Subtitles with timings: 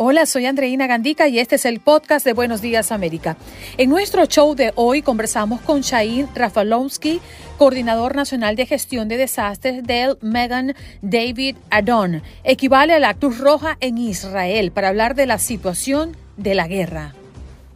[0.00, 3.36] Hola, soy Andreina Gandica y este es el podcast de Buenos Días América.
[3.78, 7.20] En nuestro show de hoy conversamos con Shain Rafalowski,
[7.58, 12.22] coordinador nacional de gestión de desastres del Megan David Adon.
[12.44, 17.17] Equivale a la Cruz Roja en Israel para hablar de la situación de la guerra.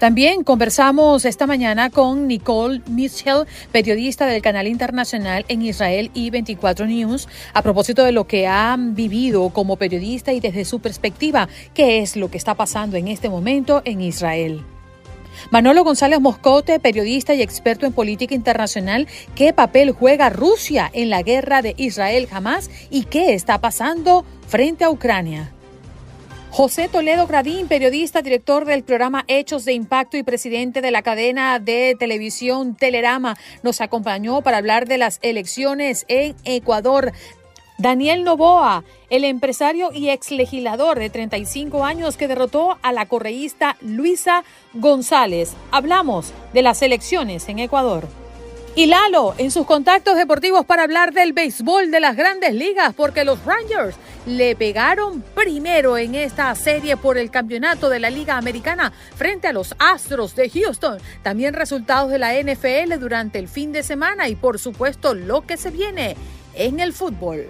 [0.02, 6.86] También conversamos esta mañana con Nicole Mitchell, periodista del canal internacional en Israel y 24
[6.86, 12.00] News, a propósito de lo que han vivido como periodista y desde su perspectiva, qué
[12.00, 14.64] es lo que está pasando en este momento en Israel.
[15.52, 19.06] Manolo González Moscote, periodista y experto en política internacional,
[19.36, 24.82] ¿qué papel juega Rusia en la guerra de Israel jamás y qué está pasando frente
[24.82, 25.52] a Ucrania?
[26.52, 31.58] José Toledo Gradín, periodista, director del programa Hechos de Impacto y presidente de la cadena
[31.58, 37.12] de televisión Telerama, nos acompañó para hablar de las elecciones en Ecuador.
[37.78, 43.78] Daniel Novoa, el empresario y ex legislador de 35 años que derrotó a la correísta
[43.80, 44.44] Luisa
[44.74, 45.54] González.
[45.70, 48.06] Hablamos de las elecciones en Ecuador.
[48.74, 53.22] Y Lalo en sus contactos deportivos para hablar del béisbol de las grandes ligas, porque
[53.22, 58.90] los Rangers le pegaron primero en esta serie por el campeonato de la Liga Americana
[59.14, 60.98] frente a los Astros de Houston.
[61.22, 65.58] También resultados de la NFL durante el fin de semana y por supuesto lo que
[65.58, 66.16] se viene
[66.54, 67.48] en el fútbol.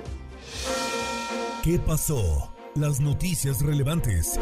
[1.62, 2.53] ¿Qué pasó?
[2.75, 4.41] Las noticias relevantes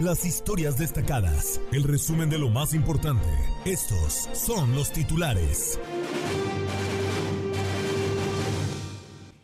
[0.00, 3.28] las historias destacadas, el resumen de lo más importante.
[3.66, 5.78] Estos son los titulares.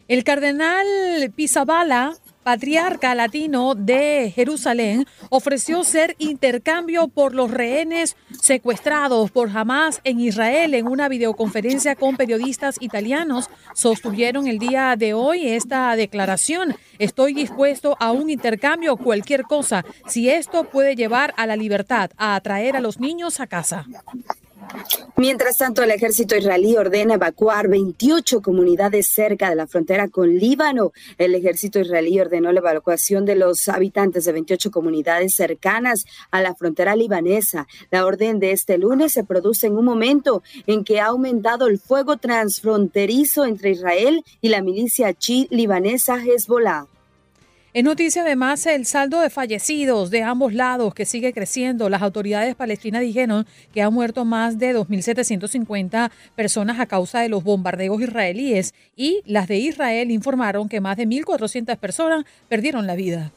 [0.08, 0.86] El cardenal
[1.34, 2.14] Pisabala
[2.46, 10.74] patriarca latino de Jerusalén, ofreció ser intercambio por los rehenes secuestrados por Hamas en Israel
[10.74, 13.50] en una videoconferencia con periodistas italianos.
[13.74, 16.76] Sostuvieron el día de hoy esta declaración.
[17.00, 22.36] Estoy dispuesto a un intercambio, cualquier cosa, si esto puede llevar a la libertad, a
[22.36, 23.86] atraer a los niños a casa.
[25.16, 30.92] Mientras tanto, el ejército israelí ordena evacuar 28 comunidades cerca de la frontera con Líbano.
[31.16, 36.54] El ejército israelí ordenó la evacuación de los habitantes de 28 comunidades cercanas a la
[36.54, 37.66] frontera libanesa.
[37.90, 41.78] La orden de este lunes se produce en un momento en que ha aumentado el
[41.78, 46.86] fuego transfronterizo entre Israel y la milicia chi libanesa Hezbollah.
[47.76, 51.90] En noticia además el saldo de fallecidos de ambos lados que sigue creciendo.
[51.90, 57.44] Las autoridades palestinas dijeron que han muerto más de 2.750 personas a causa de los
[57.44, 63.30] bombardeos israelíes y las de Israel informaron que más de 1.400 personas perdieron la vida.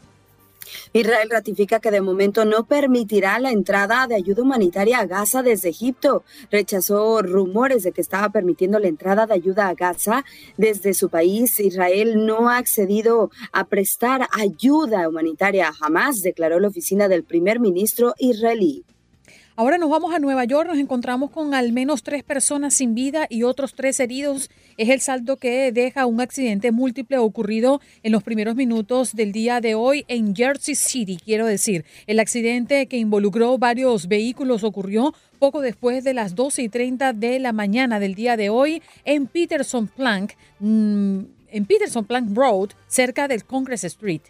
[0.94, 5.70] Israel ratifica que de momento no permitirá la entrada de ayuda humanitaria a Gaza desde
[5.70, 6.24] Egipto.
[6.52, 10.24] Rechazó rumores de que estaba permitiendo la entrada de ayuda a Gaza
[10.58, 11.60] desde su país.
[11.60, 18.14] Israel no ha accedido a prestar ayuda humanitaria jamás, declaró la oficina del primer ministro
[18.18, 18.86] israelí.
[19.60, 23.28] Ahora nos vamos a Nueva York, nos encontramos con al menos tres personas sin vida
[23.30, 24.50] y otros tres heridos.
[24.78, 29.60] Es el saldo que deja un accidente múltiple ocurrido en los primeros minutos del día
[29.60, 31.84] de hoy en Jersey City, quiero decir.
[32.08, 37.40] El accidente que involucró varios vehículos ocurrió poco después de las 12 y 30 de
[37.40, 41.20] la mañana del día de hoy en Peterson Plank, mm,
[41.50, 44.22] en Peterson Plank Road, cerca del Congress Street.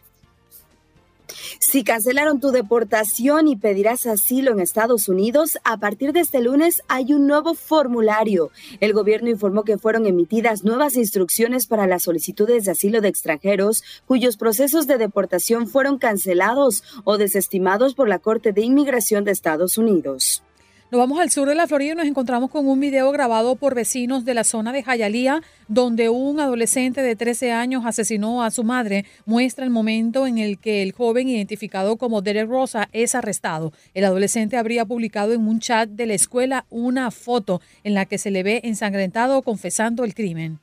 [1.60, 6.81] Si cancelaron tu deportación y pedirás asilo en Estados Unidos, a partir de este lunes
[6.88, 8.52] hay un nuevo formulario.
[8.80, 13.84] El gobierno informó que fueron emitidas nuevas instrucciones para las solicitudes de asilo de extranjeros
[14.06, 19.78] cuyos procesos de deportación fueron cancelados o desestimados por la Corte de Inmigración de Estados
[19.78, 20.44] Unidos.
[20.91, 23.75] Nos vamos al sur de la Florida y nos encontramos con un video grabado por
[23.75, 28.63] vecinos de la zona de Jayalía, donde un adolescente de 13 años asesinó a su
[28.63, 29.06] madre.
[29.27, 33.71] Muestra el momento en el que el joven, identificado como Derek Rosa, es arrestado.
[33.94, 38.18] El adolescente habría publicado en un chat de la escuela una foto en la que
[38.18, 40.57] se le ve ensangrentado confesando el crimen.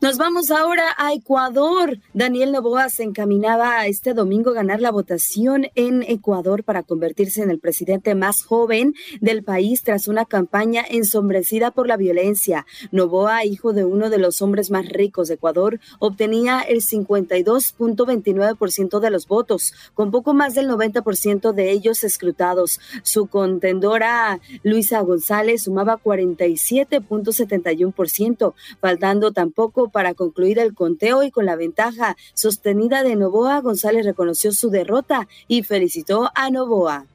[0.00, 1.98] Nos vamos ahora a Ecuador.
[2.14, 7.50] Daniel Novoa se encaminaba este domingo a ganar la votación en Ecuador para convertirse en
[7.50, 12.64] el presidente más joven del país tras una campaña ensombrecida por la violencia.
[12.92, 19.10] Novoa, hijo de uno de los hombres más ricos de Ecuador, obtenía el 52.29% de
[19.10, 22.80] los votos, con poco más del 90% de ellos escrutados.
[23.02, 31.46] Su contendora Luisa González sumaba 47.71%, faltando también poco para concluir el conteo y con
[31.46, 37.06] la ventaja sostenida de Novoa, González reconoció su derrota y felicitó a Novoa.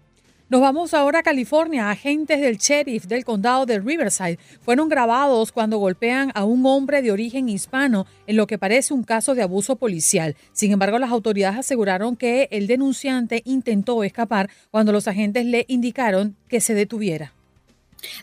[0.47, 1.89] Nos vamos ahora a California.
[1.89, 7.11] Agentes del sheriff del condado de Riverside fueron grabados cuando golpean a un hombre de
[7.11, 10.35] origen hispano en lo que parece un caso de abuso policial.
[10.53, 16.35] Sin embargo, las autoridades aseguraron que el denunciante intentó escapar cuando los agentes le indicaron
[16.47, 17.34] que se detuviera.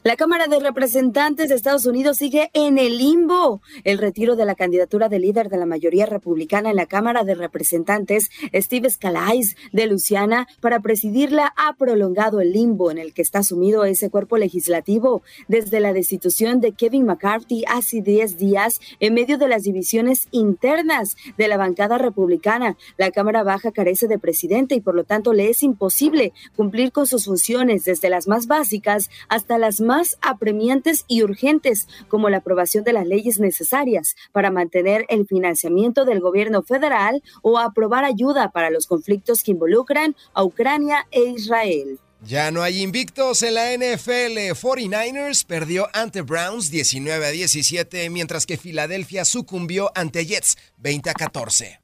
[0.03, 3.63] La Cámara de Representantes de Estados Unidos sigue en el limbo.
[3.85, 7.35] El retiro de la candidatura de líder de la mayoría republicana en la Cámara de
[7.35, 13.43] Representantes, Steve Scalise, de Luciana, para presidirla ha prolongado el limbo en el que está
[13.43, 19.39] sumido ese cuerpo legislativo desde la destitución de Kevin McCarthy hace 10 días en medio
[19.39, 22.77] de las divisiones internas de la bancada republicana.
[22.97, 27.07] La Cámara Baja carece de presidente y por lo tanto le es imposible cumplir con
[27.07, 32.85] sus funciones desde las más básicas hasta las más apremiantes y urgentes, como la aprobación
[32.85, 38.71] de las leyes necesarias para mantener el financiamiento del gobierno federal o aprobar ayuda para
[38.71, 41.99] los conflictos que involucran a Ucrania e Israel.
[42.25, 44.53] Ya no hay invictos en la NFL.
[44.55, 51.15] 49ers perdió ante Browns 19 a 17, mientras que Filadelfia sucumbió ante Jets 20 a
[51.15, 51.81] 14.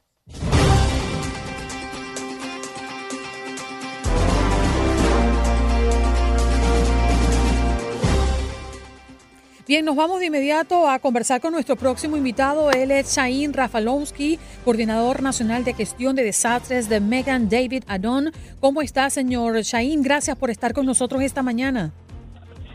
[9.69, 12.71] Bien, nos vamos de inmediato a conversar con nuestro próximo invitado.
[12.71, 18.31] Él es Shain Rafalowski, coordinador nacional de gestión de desastres de Megan David Adon.
[18.61, 20.03] ¿Cómo está, señor Shain?
[20.03, 21.93] Gracias por estar con nosotros esta mañana.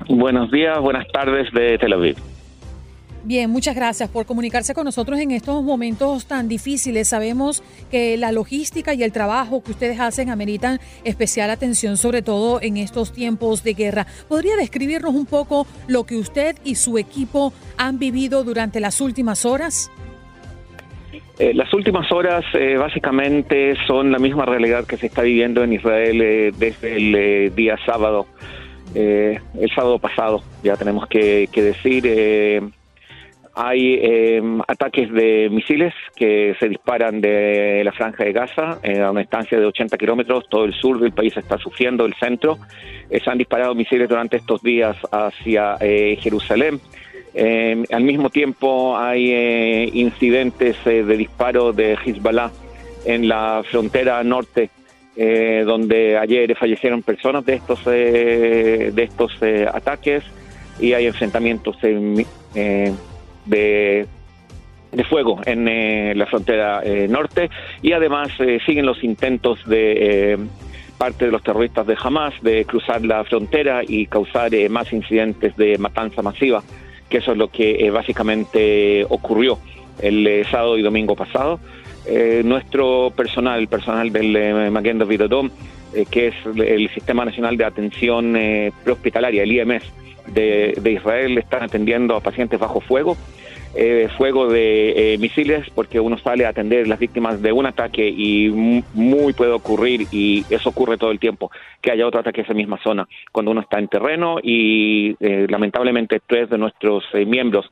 [0.07, 2.32] Buenos días, buenas tardes de Tel Aviv.
[3.25, 7.07] Bien, muchas gracias por comunicarse con nosotros en estos momentos tan difíciles.
[7.07, 12.61] Sabemos que la logística y el trabajo que ustedes hacen ameritan especial atención, sobre todo
[12.61, 14.07] en estos tiempos de guerra.
[14.27, 19.45] ¿Podría describirnos un poco lo que usted y su equipo han vivido durante las últimas
[19.45, 19.89] horas?
[21.39, 25.71] Eh, las últimas horas eh, básicamente son la misma realidad que se está viviendo en
[25.71, 28.27] Israel eh, desde el día sábado,
[28.93, 32.05] el sábado pasado, ya tenemos que, que decir
[33.55, 39.11] hay em, ataques de misiles que se disparan de la franja de Gaza eh, a
[39.11, 40.49] una distancia de 80 kilómetros.
[40.49, 42.57] Todo el sur del país está sufriendo, el centro.
[43.11, 46.79] Eh, se han disparado misiles durante estos días hacia eh, Jerusalén.
[47.35, 52.51] Em, al mismo tiempo hay incidentes de disparo de Hezbollah
[53.05, 54.69] en la frontera norte,
[55.15, 59.31] donde ayer fallecieron personas de estos, de estos
[59.73, 60.23] ataques
[60.79, 61.77] y hay enfrentamientos
[63.45, 64.07] en
[64.91, 67.49] de, fuego en eh, la frontera eh, norte
[67.81, 70.37] y además eh, siguen los intentos de
[70.97, 75.77] parte de los terroristas de Hamas de cruzar la frontera y causar más incidentes de
[75.77, 76.63] matanza masiva,
[77.09, 79.57] que eso es lo que básicamente ocurrió
[80.01, 81.59] el sábado y domingo pasado.
[82.43, 84.99] nuestro personal, el personal del eh, Maguen
[86.09, 88.33] que es el Sistema Nacional de Atención
[88.83, 89.83] Prehospitalaria, el IMS,
[90.27, 93.17] de, Israel están atendiendo a pacientes bajo fuego,
[93.75, 98.07] eh, fuego de eh, misiles, porque uno sale a atender las víctimas de un ataque
[98.07, 101.51] y muy puede ocurrir, y eso ocurre todo el tiempo,
[101.81, 105.47] que haya otro ataque en esa misma zona, cuando uno está en terreno y eh,
[105.49, 107.71] lamentablemente tres de nuestros miembros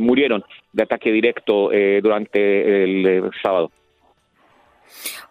[0.00, 1.70] murieron de ataque directo
[2.02, 3.70] durante el sábado.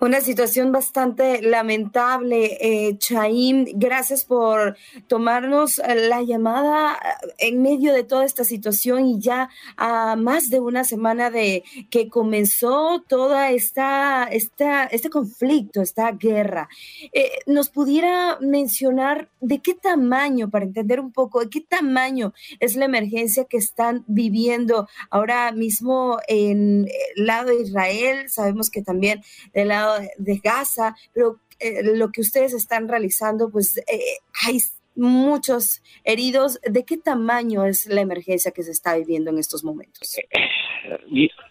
[0.01, 3.65] Una situación bastante lamentable, eh, Chaim.
[3.75, 4.75] Gracias por
[5.07, 10.59] tomarnos la llamada eh, en medio de toda esta situación y ya a más de
[10.59, 16.67] una semana de que comenzó toda esta, esta este conflicto, esta guerra.
[17.13, 22.75] Eh, ¿Nos pudiera mencionar de qué tamaño, para entender un poco, de qué tamaño es
[22.75, 28.29] la emergencia que están viviendo ahora mismo en el lado de Israel?
[28.29, 29.21] Sabemos que también
[29.53, 29.84] del lado
[30.17, 34.59] de Gaza, pero eh, lo que ustedes están realizando, pues eh, hay
[34.95, 36.59] muchos heridos.
[36.67, 40.17] ¿De qué tamaño es la emergencia que se está viviendo en estos momentos?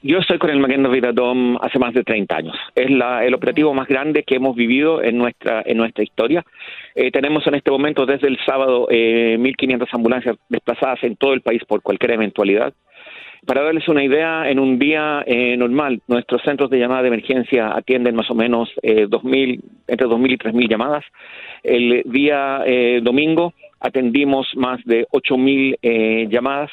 [0.03, 2.57] Yo estoy con el Maguendo Vida Dome hace más de 30 años.
[2.75, 6.45] Es la, el operativo más grande que hemos vivido en nuestra, en nuestra historia.
[6.95, 11.43] Eh, tenemos en este momento desde el sábado eh, 1.500 ambulancias desplazadas en todo el
[11.43, 12.75] país por cualquier eventualidad.
[13.47, 17.77] Para darles una idea, en un día eh, normal, nuestros centros de llamada de emergencia
[17.77, 21.05] atienden más o menos eh, 2000, entre 2.000 y 3.000 llamadas.
[21.63, 26.71] El día eh, domingo atendimos más de 8.000 eh, llamadas.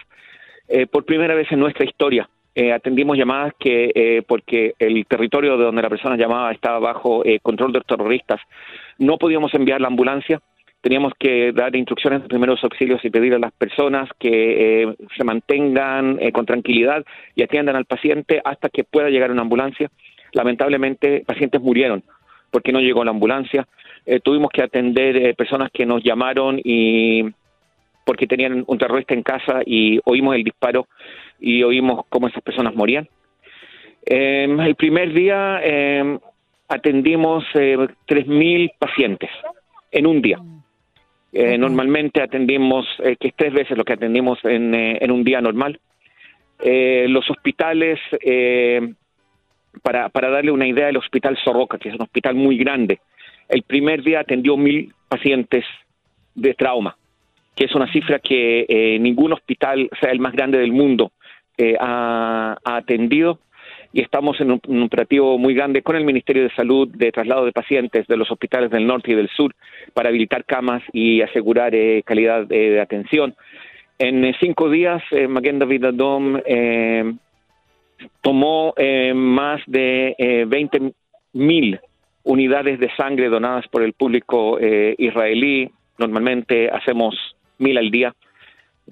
[0.70, 2.30] Eh, por primera vez en nuestra historia
[2.74, 7.80] atendimos llamadas que porque el territorio de donde la persona llamaba estaba bajo control de
[7.80, 8.42] los terroristas,
[9.00, 10.42] no podíamos enviar la ambulancia,
[10.82, 15.24] teníamos que dar instrucciones de primeros auxilios y pedir a las personas que eh, se
[15.24, 19.90] mantengan eh, con tranquilidad y atiendan al paciente hasta que pueda llegar una ambulancia.
[20.34, 22.04] Lamentablemente, pacientes murieron
[22.50, 23.68] porque no llegó la ambulancia.
[24.06, 27.24] Eh, tuvimos que atender personas que nos llamaron y
[28.06, 30.88] porque tenían un terrorista en casa y oímos el disparo
[31.40, 33.08] y oímos cómo esas personas morían.
[34.06, 36.18] Eh, el primer día eh,
[36.68, 39.30] atendimos eh, 3.000 pacientes
[39.92, 40.40] en un día.
[41.34, 45.24] Eh, Normalmente atendimos, eh, que es tres veces lo que atendimos en, eh, en un
[45.24, 45.80] día normal.
[46.60, 48.94] Eh, los hospitales, eh,
[49.82, 53.00] para, para darle una idea, el Hospital Sorroca, que es un hospital muy grande,
[53.48, 55.66] el primer día atendió mil pacientes
[56.36, 56.98] de trauma,
[57.56, 61.12] que es una cifra que ningún hospital, sea el más grande del mundo,
[61.80, 63.40] ha, ha atendido
[63.94, 67.52] y estamos en un, operativo muy grande con el Ministerio de Salud de traslado de
[67.52, 69.54] pacientes de los hospitales del norte y del sur
[69.94, 73.36] para habilitar camas y asegurar eh, calidad de atención.
[74.02, 77.14] En eh, cinco días, eh, Maguen David Adom eh,
[78.22, 80.94] tomó eh, más de eh, 20
[81.34, 81.80] mil
[82.24, 85.70] unidades de sangre donadas por el público israelí.
[86.00, 87.16] Normalmente hacemos
[87.60, 88.14] mil al día,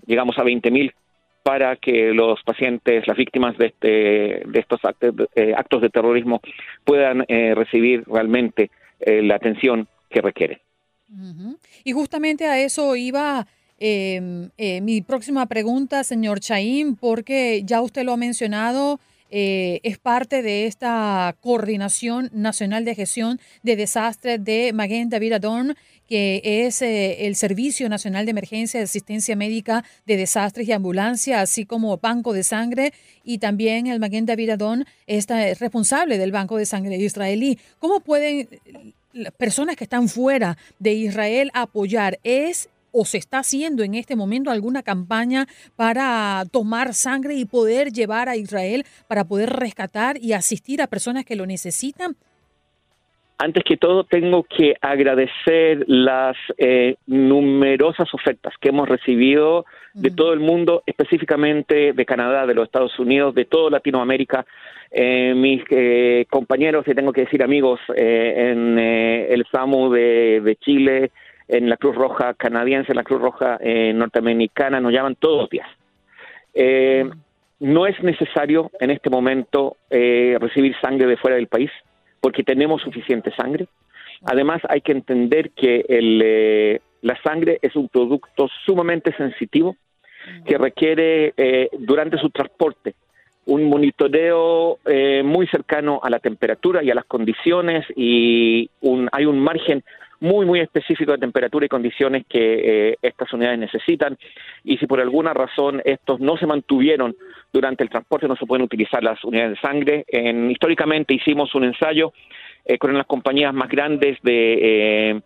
[0.05, 0.93] llegamos a 20 mil
[1.49, 6.41] para que los pacientes, las víctimas de, este, de estos actos, eh, actos de terrorismo
[6.83, 10.59] puedan eh, recibir realmente eh, la atención que requieren.
[11.83, 13.47] Y justamente a eso iba
[13.79, 14.21] eh,
[14.83, 18.99] mi próxima pregunta, señor Chaín, porque ya usted lo ha mencionado,
[19.29, 25.75] eh, es parte de esta Coordinación Nacional de Gestión de Desastres de Maguen David Adorn,
[26.07, 31.41] que es eh, el Servicio Nacional de Emergencia de Asistencia Médica de Desastres y Ambulancia,
[31.41, 32.93] así como Banco de Sangre,
[33.23, 37.59] y también el Maguen David Adorn está, es responsable del Banco de Sangre israelí.
[37.77, 42.19] ¿Cómo pueden eh, las personas que están fuera de Israel apoyar?
[42.23, 47.91] ¿Es o se está haciendo en este momento alguna campaña para tomar sangre y poder
[47.91, 52.15] llevar a Israel para poder rescatar y asistir a personas que lo necesitan?
[53.41, 60.33] Antes que todo, tengo que agradecer las eh, numerosas ofertas que hemos recibido de todo
[60.33, 64.45] el mundo, específicamente de Canadá, de los Estados Unidos, de toda Latinoamérica.
[64.91, 70.55] Eh, mis eh, compañeros, y tengo que decir amigos, eh, en el SAMU de, de
[70.55, 71.11] Chile,
[71.49, 75.49] en la Cruz Roja canadiense, en la Cruz Roja eh, norteamericana, nos llaman todos los
[75.49, 75.67] días.
[76.53, 77.09] Eh,
[77.59, 81.71] no es necesario en este momento eh, recibir sangre de fuera del país
[82.21, 83.67] porque tenemos suficiente sangre.
[84.23, 89.75] Además, hay que entender que el, eh, la sangre es un producto sumamente sensitivo
[90.45, 91.33] que requiere
[91.79, 92.93] durante su transporte
[93.45, 94.77] un monitoreo
[95.23, 99.83] muy cercano a la temperatura y a las condiciones y un, hay un margen
[100.19, 104.17] muy, muy específico de temperatura y condiciones que eh, estas unidades necesitan.
[104.63, 107.15] Y si por alguna razón estos no se mantuvieron
[107.51, 110.05] durante el transporte, no se pueden utilizar las unidades de sangre.
[110.07, 112.13] En, históricamente hicimos un ensayo
[112.65, 115.21] eh, con las compañías más grandes de eh,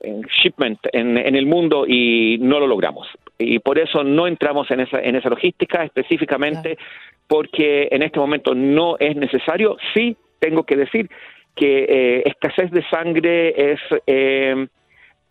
[0.00, 3.06] en shipment en, en, el mundo y no lo logramos.
[3.38, 6.76] Y por eso no entramos en esa, en esa logística específicamente,
[7.28, 9.76] porque en este momento no es necesario.
[9.94, 11.08] Sí, tengo que decir
[11.54, 14.66] que eh, escasez de sangre es eh,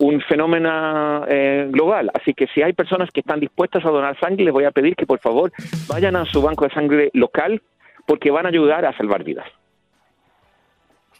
[0.01, 2.11] un fenómeno eh, global.
[2.13, 4.95] Así que si hay personas que están dispuestas a donar sangre, les voy a pedir
[4.95, 5.51] que por favor
[5.87, 7.61] vayan a su banco de sangre local
[8.07, 9.47] porque van a ayudar a salvar vidas.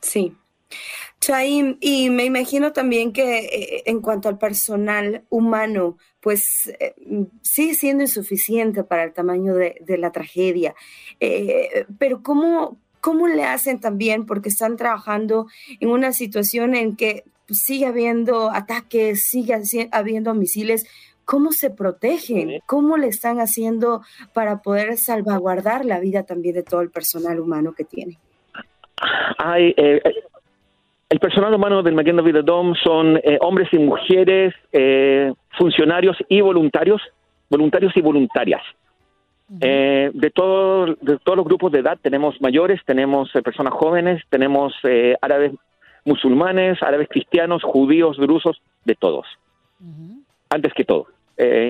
[0.02, 0.36] Sí.
[1.20, 6.96] Chaim, y me imagino también que eh, en cuanto al personal humano, pues eh,
[7.44, 10.74] sigue siendo insuficiente para el tamaño de, la tragedia.
[12.00, 14.26] Pero ¿cómo, ¿cómo le hacen también?
[14.26, 15.48] Porque están trabajando
[15.80, 19.60] en una situación en que sigue habiendo ataques, sigue
[19.92, 20.86] habiendo misiles.
[21.26, 22.60] ¿Cómo se protegen?
[22.66, 24.02] ¿Cómo le están haciendo
[24.34, 28.18] para poder salvaguardar la vida también de todo el personal humano que tienen?
[29.38, 30.02] Hay, eh,
[31.10, 36.42] El personal humano del Magen David Dom son eh, hombres y mujeres, eh, funcionarios y
[36.42, 37.02] voluntarios,
[37.50, 38.62] voluntarios y voluntarias.
[39.60, 44.74] Eh, de, todo, de todos los grupos de edad tenemos mayores, tenemos personas jóvenes, tenemos
[45.22, 45.52] árabes
[46.06, 49.28] musulmanes, árabes cristianos, judíos, drusos, de todos.
[50.50, 51.08] Antes que todo.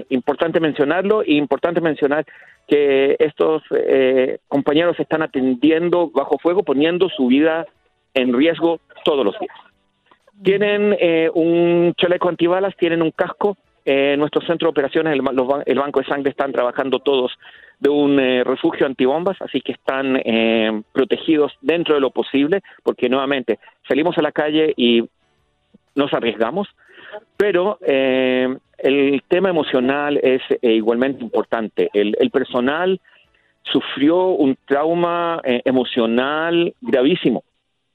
[0.10, 2.26] importante mencionarlo y importante mencionar
[2.68, 3.64] que estos
[4.48, 7.66] compañeros están atendiendo bajo fuego, poniendo su vida
[8.14, 9.56] en riesgo todos los días.
[10.44, 13.58] Tienen eh, un chaleco antibalas, tienen un casco.
[13.84, 17.32] Eh, nuestro centro de operaciones, el, Banco de Sangre, están trabajando todos
[17.80, 23.10] de un eh, refugio antibombas, así que están eh, protegidos dentro de lo posible, porque
[23.10, 25.04] nuevamente salimos a la calle y
[25.96, 26.68] nos arriesgamos,
[27.36, 31.90] pero el tema emocional es igualmente importante.
[31.94, 33.02] El, el, personal
[33.64, 37.44] sufrió un trauma emocional gravísimo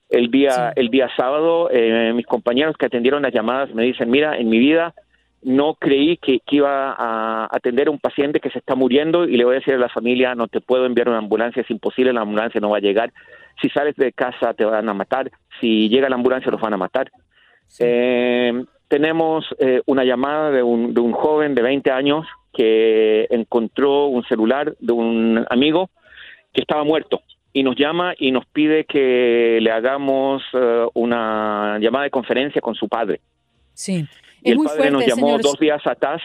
[0.08, 4.36] el día, el día sábado, eh, mis compañeros que atendieron las llamadas me dicen, mira,
[4.36, 4.94] en mi vida
[5.46, 9.44] no creí que, iba a atender a un paciente que se está muriendo y le
[9.44, 12.22] voy a decir a la familia, no te puedo enviar una ambulancia, es imposible, la
[12.22, 13.12] ambulancia no va a llegar.
[13.62, 16.76] Si sales de casa te van a matar, si llega la ambulancia los van a
[16.76, 17.12] matar.
[17.78, 24.06] Eh, tenemos eh, una llamada de un, de un joven de 20 años que encontró
[24.06, 25.90] un celular de un amigo
[26.52, 27.20] que estaba muerto
[27.52, 32.74] y nos llama y nos pide que le hagamos eh, una llamada de conferencia con
[32.74, 33.20] su padre.
[33.74, 34.04] Sí.
[34.46, 36.22] Y el padre nos llamó dos días atrás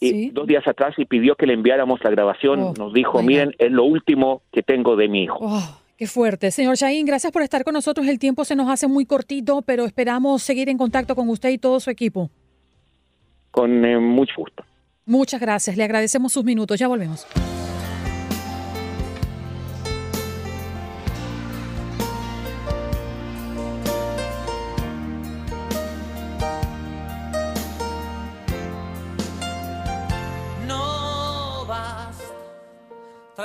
[0.00, 2.60] y dos días atrás y pidió que le enviáramos la grabación.
[2.60, 5.38] Oh, nos dijo, miren, es lo último que tengo de mi hijo.
[5.40, 6.50] Oh, qué fuerte.
[6.50, 8.06] Señor Shahin, gracias por estar con nosotros.
[8.06, 11.58] El tiempo se nos hace muy cortito, pero esperamos seguir en contacto con usted y
[11.58, 12.30] todo su equipo.
[13.50, 14.64] Con eh, mucho gusto.
[15.04, 15.76] Muchas gracias.
[15.76, 16.78] Le agradecemos sus minutos.
[16.78, 17.26] Ya volvemos.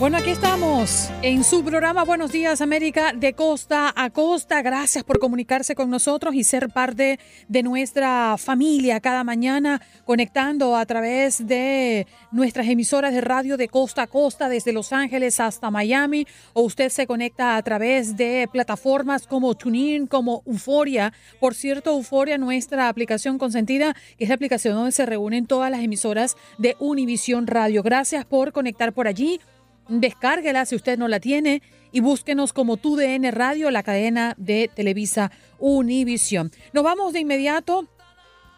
[0.00, 4.60] Bueno, aquí estamos en su programa Buenos Días América de costa a costa.
[4.60, 10.84] Gracias por comunicarse con nosotros y ser parte de nuestra familia cada mañana, conectando a
[10.84, 16.26] través de nuestras emisoras de radio de costa a costa, desde Los Ángeles hasta Miami,
[16.54, 21.12] o usted se conecta a través de plataformas como TuneIn, como Euforia.
[21.38, 25.84] Por cierto, Euforia, nuestra aplicación consentida, que es la aplicación donde se reúnen todas las
[25.84, 27.84] emisoras de Univisión Radio.
[27.84, 29.40] Gracias por conectar por allí.
[29.88, 35.30] Descárguela si usted no la tiene y búsquenos como TUDN Radio, la cadena de Televisa
[35.58, 36.50] Univisión.
[36.72, 37.88] Nos vamos de inmediato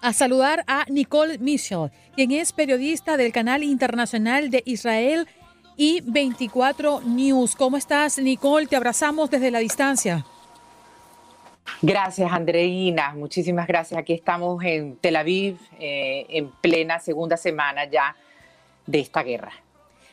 [0.01, 5.27] a saludar a Nicole Michel, quien es periodista del canal internacional de Israel
[5.77, 7.57] y 24 News.
[7.57, 8.67] ¿Cómo estás, Nicole?
[8.67, 10.25] Te abrazamos desde la distancia.
[11.83, 13.15] Gracias, Andreina.
[13.15, 13.99] Muchísimas gracias.
[13.99, 18.17] Aquí estamos en Tel Aviv, eh, en plena segunda semana ya
[18.87, 19.53] de esta guerra.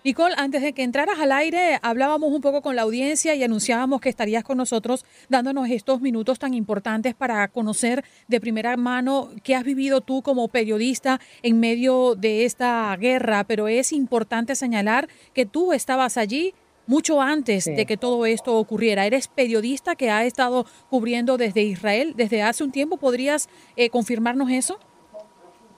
[0.04, 4.02] Nicole, antes de que entraras al aire, hablábamos un poco con la audiencia y anunciábamos
[4.02, 9.56] que estarías con nosotros dándonos estos minutos tan importantes para conocer de primera mano qué
[9.56, 13.46] has vivido tú como periodista en medio de esta guerra.
[13.46, 16.54] Pero es importante señalar que tú estabas allí
[16.86, 19.06] mucho antes de que todo esto ocurriera.
[19.06, 22.98] Eres periodista que ha estado cubriendo desde Israel desde hace un tiempo.
[22.98, 24.80] ¿Podrías eh, confirmarnos eso?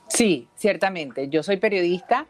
[0.07, 1.29] Sí, ciertamente.
[1.29, 2.27] Yo soy periodista,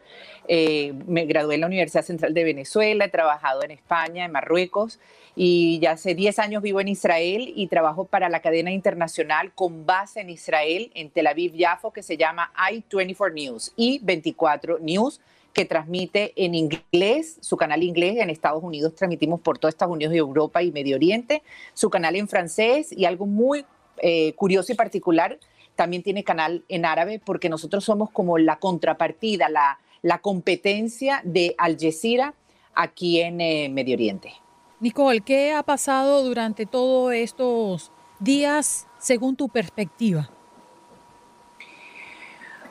[0.48, 4.98] eh, me gradué en la Universidad Central de Venezuela, he trabajado en España, en Marruecos
[5.34, 9.84] y ya hace 10 años vivo en Israel y trabajo para la cadena internacional con
[9.84, 15.20] base en Israel, en Tel Aviv, Yafo, que se llama i24 News y 24 News
[15.52, 20.14] que transmite en inglés, su canal inglés en Estados Unidos, transmitimos por todo Estados Unidos
[20.14, 23.64] y Europa y Medio Oriente, su canal en francés y algo muy
[23.98, 25.38] eh, curioso y particular
[25.76, 29.78] también tiene canal en árabe porque nosotros somos como la contrapartida, la,
[30.22, 32.34] competencia de Al Jazeera
[32.74, 34.32] aquí en eh, Medio Oriente.
[34.80, 40.30] Nicole, ¿qué ha pasado durante todos estos días según tu perspectiva?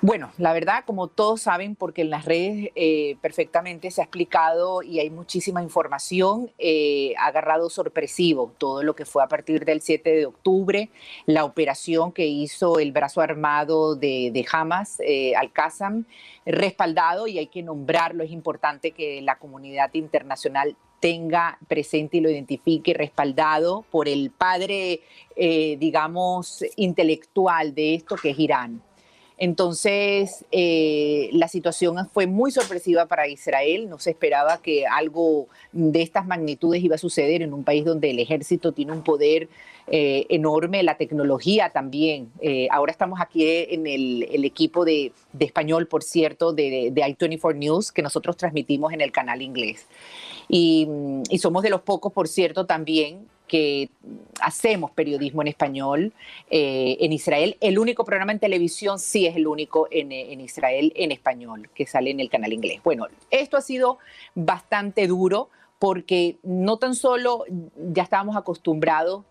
[0.05, 4.83] Bueno, la verdad, como todos saben, porque en las redes eh, perfectamente se ha explicado
[4.83, 9.81] y hay muchísima información, eh, ha agarrado sorpresivo todo lo que fue a partir del
[9.81, 10.89] 7 de octubre,
[11.25, 16.05] la operación que hizo el brazo armado de, Hamas, eh, Al-Qassam,
[16.45, 22.29] respaldado, y hay que nombrarlo, es importante que la comunidad internacional tenga presente y lo
[22.29, 25.01] identifique respaldado por el padre,
[25.35, 28.83] digamos, intelectual de esto que es Irán.
[29.37, 33.89] Entonces, eh, la situación fue muy sorpresiva para Israel.
[33.89, 38.11] No se esperaba que algo de estas magnitudes iba a suceder en un país donde
[38.11, 39.49] el ejército tiene un poder
[39.87, 42.31] eh, enorme, la tecnología también.
[42.39, 47.91] Eh, ahora estamos aquí en el, equipo de, español, por cierto, de, de I-24 News,
[47.91, 49.85] que nosotros transmitimos en el canal inglés.
[50.47, 50.87] Y,
[51.29, 53.89] y somos de los pocos, por cierto, también que
[54.41, 56.13] hacemos periodismo en español
[56.49, 57.57] eh, en Israel.
[57.61, 61.85] El único programa en televisión sí es el único en, en, Israel en español que
[61.85, 62.81] sale en el canal inglés.
[62.83, 63.99] Bueno, esto ha sido
[64.33, 69.23] bastante duro porque no tan solo ya estábamos acostumbrados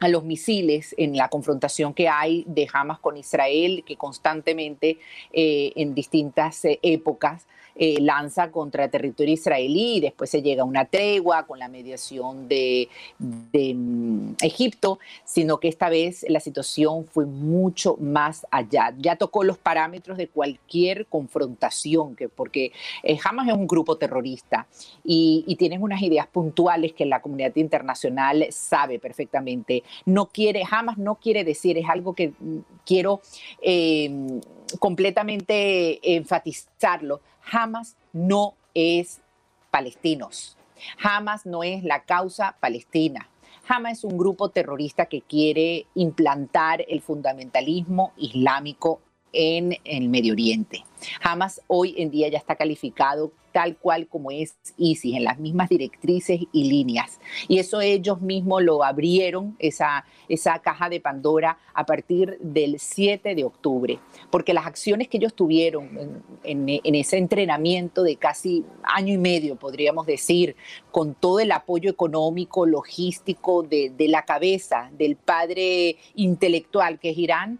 [0.00, 4.98] a los misiles en la confrontación que hay de Hamas con Israel, que constantemente
[5.32, 7.46] eh, en distintas eh, épocas
[7.80, 12.48] eh, lanza contra territorio israelí y después se llega a una tregua con la mediación
[12.48, 12.88] de,
[13.18, 18.92] mm, Egipto, sino que esta vez la situación fue mucho más allá.
[18.98, 22.72] Ya tocó los parámetros de cualquier confrontación, que, porque
[23.04, 24.66] eh, Hamas es un grupo terrorista
[25.04, 29.84] y, y tienen unas ideas puntuales que la comunidad internacional sabe perfectamente.
[30.04, 33.20] No quiere, Hamas no quiere decir, es algo que mm, quiero
[33.62, 34.40] eh,
[34.78, 39.20] completamente enfatizarlo Hamas no es
[39.70, 40.56] palestinos.
[41.02, 43.28] Hamas no es la causa palestina.
[43.66, 49.00] Hamas es un grupo terrorista que quiere implantar el fundamentalismo islámico
[49.32, 50.84] en el Medio Oriente.
[51.22, 55.68] Hamas hoy en día ya está calificado tal cual como es ISIS, en las mismas
[55.68, 57.18] directrices y líneas.
[57.48, 63.34] Y eso ellos mismos lo abrieron, esa, esa caja de Pandora, a partir del 7
[63.34, 63.98] de octubre,
[64.30, 70.06] porque las acciones que ellos tuvieron en, ese entrenamiento de casi año y medio, podríamos
[70.06, 70.54] decir,
[70.92, 77.58] con todo el apoyo económico, logístico de, la cabeza del padre intelectual que es Irán,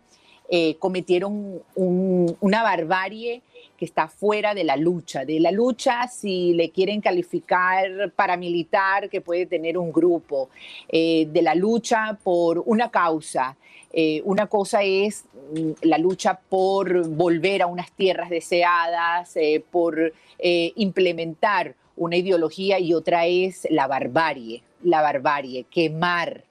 [0.48, 3.42] eh, cometieron una barbarie
[3.78, 9.20] que está fuera de la lucha, de la lucha si le quieren calificar paramilitar que
[9.20, 10.50] puede tener un grupo,
[10.88, 13.56] eh, de la lucha por una causa.
[13.92, 20.12] Eh, una cosa es mm, la lucha por volver a unas tierras deseadas, eh, por
[20.40, 26.44] implementar una ideología y otra es la barbarie, la barbarie, quemar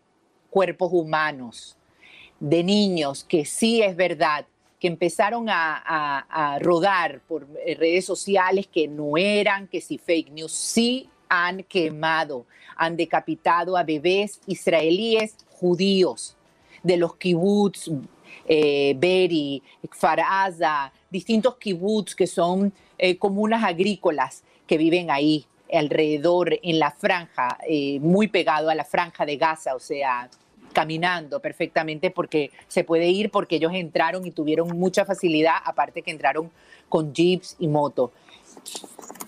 [0.50, 1.78] cuerpos humanos
[2.42, 4.46] de niños, que sí es verdad,
[4.80, 10.52] que empezaron a, rodar por eh, redes sociales que no eran, que si fake news,
[10.52, 16.36] sí han quemado, han decapitado a bebés israelíes judíos
[16.84, 17.90] de los kibbutz,
[18.48, 19.62] eh, Beri,
[19.92, 27.58] Faraza, distintos kibbutz que son eh, comunas agrícolas que viven ahí alrededor en la franja,
[28.00, 30.30] muy pegado a la franja de Gaza, o sea,
[30.78, 36.12] caminando perfectamente porque se puede ir porque ellos entraron y tuvieron mucha facilidad, aparte que
[36.12, 36.52] entraron
[36.88, 38.12] con jeeps y motos,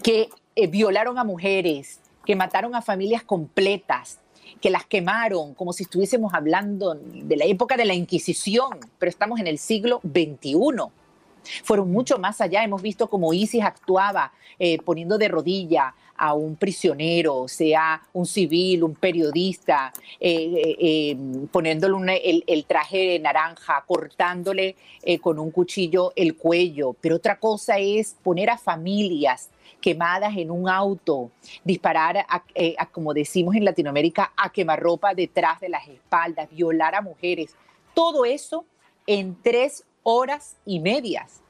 [0.04, 4.20] que eh, violaron a mujeres, que mataron a familias completas,
[4.62, 9.40] que las quemaron como si estuviésemos hablando de la época de la Inquisición, pero estamos
[9.40, 10.54] en el siglo XXI.
[11.64, 16.58] Fueron mucho más allá, hemos visto cómo ISIS actuaba eh, poniendo de rodilla a un
[16.58, 21.18] prisionero, sea un civil, un periodista, eh, eh, eh,
[21.50, 24.76] poniéndole el, traje naranja, cortándole
[25.22, 26.94] con un cuchillo el cuello.
[27.00, 31.32] Pero otra cosa es poner a familias quemadas en un auto,
[31.64, 37.56] disparar, a, como decimos en Latinoamérica, a quemarropa detrás de las espaldas, violar a mujeres.
[37.94, 38.66] Todo eso
[39.08, 41.42] en tres horas y medias.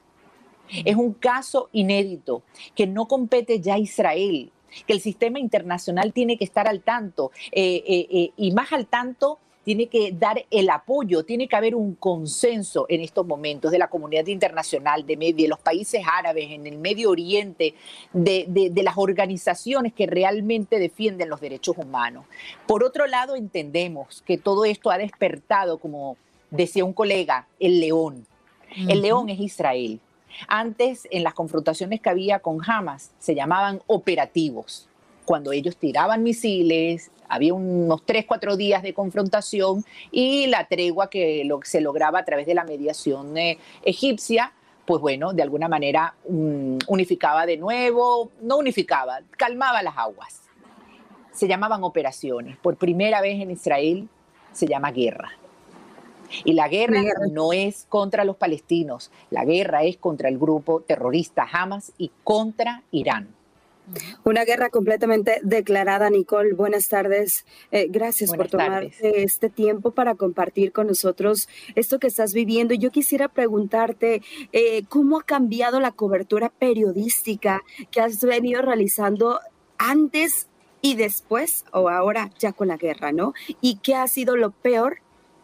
[0.84, 2.42] Es un caso inédito
[2.76, 4.52] que no compete ya a Israel,
[4.86, 8.86] que el sistema internacional tiene que estar al tanto eh, eh, eh, y más al
[8.86, 13.78] tanto tiene que dar el apoyo, tiene que haber un consenso en estos momentos de
[13.78, 17.74] la comunidad internacional, de, de los países árabes, en el Medio Oriente,
[18.12, 22.24] de, de, las organizaciones que realmente defienden los derechos humanos.
[22.66, 26.16] Por otro lado, entendemos que todo esto ha despertado como
[26.50, 28.26] decía un colega, el león.
[28.88, 30.00] El león es Israel.
[30.48, 34.88] Antes, en las confrontaciones que había con Hamas, se llamaban operativos.
[35.24, 41.48] Cuando ellos tiraban misiles, había unos tres, cuatro días de confrontación y la tregua que
[41.64, 44.52] se lograba a través de la mediación eh, egipcia,
[44.84, 50.42] pues bueno, de alguna manera mm, unificaba de nuevo, no unificaba, calmaba las aguas.
[51.32, 52.56] Se llamaban operaciones.
[52.56, 54.08] Por primera vez en Israel
[54.52, 55.30] se llama guerra.
[56.44, 61.46] Y la guerra, no es contra los palestinos, la guerra es contra el grupo terrorista
[61.50, 63.28] Hamas y contra Irán.
[64.24, 66.52] Una guerra completamente declarada, Nicole.
[66.52, 67.44] Buenas tardes.
[67.72, 72.74] Eh, gracias por tomar este tiempo para compartir con nosotros esto que estás viviendo.
[72.74, 79.40] Yo quisiera preguntarte eh, cómo ha cambiado la cobertura periodística que has venido realizando
[79.78, 80.46] antes
[80.82, 83.34] y después, o ahora ya con la guerra, ¿no?
[83.60, 84.98] ¿Y qué ha sido lo peor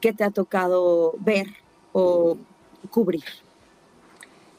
[0.06, 1.48] que te ha tocado ver
[1.92, 2.36] o
[2.90, 3.24] cubrir?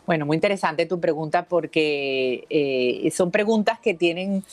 [0.06, 4.44] Bueno, muy interesante tu pregunta porque eh, son preguntas que tienen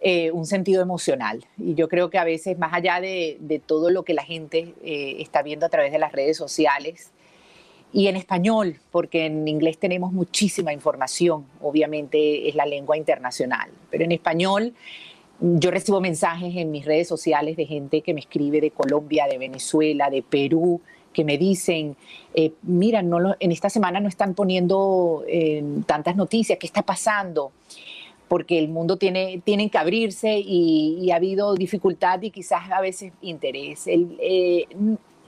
[0.00, 1.44] eh, un sentido emocional.
[1.58, 5.16] Y yo creo que a veces, más allá de, todo lo que la gente eh,
[5.18, 7.10] está viendo a través de las redes sociales,
[7.92, 14.04] y en español, porque en inglés tenemos muchísima información, obviamente es la lengua internacional, pero
[14.04, 14.74] en español
[15.40, 19.38] yo recibo mensajes en mis redes sociales de gente que me escribe de Colombia, de
[19.38, 20.80] Venezuela, de Perú,
[21.12, 21.96] que me dicen,
[22.34, 27.52] eh, mira, no en esta semana no están poniendo eh, tantas noticias, ¿qué está pasando?
[28.28, 33.12] Porque el mundo tiene, tienen que abrirse y, ha habido dificultad y quizás a veces
[33.22, 33.84] interés.
[33.86, 34.66] Eh,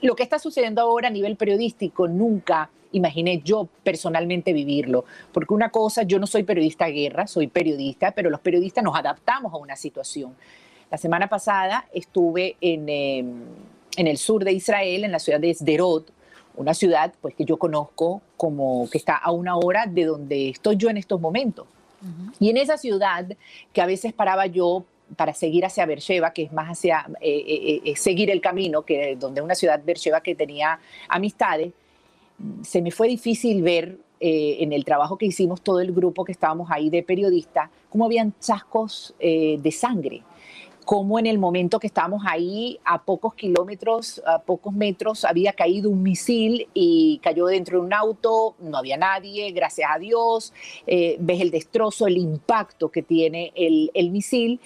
[0.01, 5.05] lo que está sucediendo ahora a nivel periodístico nunca imaginé yo personalmente vivirlo.
[5.31, 8.95] Porque una cosa, yo no soy periodista de guerra, soy periodista, pero los periodistas nos
[8.95, 10.33] adaptamos a una situación.
[10.89, 13.33] La semana pasada estuve en, em,
[13.97, 16.11] en el sur de Israel, en la ciudad de Sderot,
[16.55, 20.77] una ciudad pues, que yo conozco como que está a una hora de donde estoy
[20.77, 21.67] yo en estos momentos.
[22.37, 23.25] Y en esa ciudad,
[23.71, 24.83] que a veces paraba yo
[25.15, 29.15] para seguir hacia Beersheba, que es más hacia eh, eh, eh, seguir el camino, que
[29.17, 31.71] donde una ciudad Beersheba que tenía amistades,
[32.63, 36.31] se me fue difícil ver eh, en el trabajo que hicimos todo el grupo que
[36.31, 40.23] estábamos ahí de periodistas, cómo habían chascos eh, de sangre,
[40.85, 45.89] cómo en el momento que estábamos ahí a pocos kilómetros, a pocos metros, había caído
[45.89, 50.53] un misil y cayó dentro de un auto, no había nadie, gracias a Dios,
[50.87, 54.59] eh, ves el destrozo, el impacto que tiene el, el misil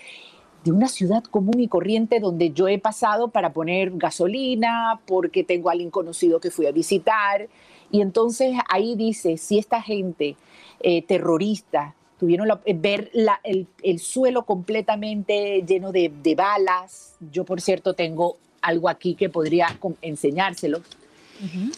[0.67, 5.69] de una ciudad común y corriente donde yo he pasado para poner gasolina, porque tengo
[5.69, 7.47] a alguien conocido que fui a visitar.
[7.89, 10.36] Y entonces ahí dice, si esta gente
[10.82, 13.12] eh, terrorista tuvieron la, eh, ver
[13.43, 20.82] el, suelo completamente lleno de, balas, yo por cierto tengo algo aquí que podría enseñárselo,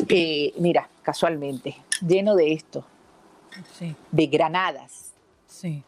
[0.07, 2.83] que mira, casualmente, lleno de esto,
[4.11, 5.11] de granadas.
[5.45, 5.83] Sí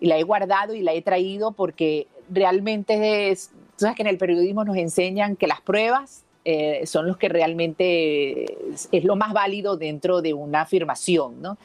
[0.00, 4.08] y la he guardado y la he traído porque realmente es, tú sabes que en
[4.08, 9.32] el periodismo nos enseñan que las pruebas eh, son los que realmente es, lo más
[9.32, 11.42] válido dentro de una afirmación.
[11.42, 11.58] ¿no?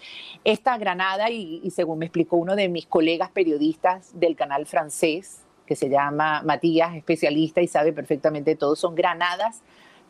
[0.43, 5.75] Esta granada, y, según me explicó uno de mis colegas periodistas del canal francés, que
[5.75, 9.61] se llama Matías, especialista y sabe perfectamente todo, son granadas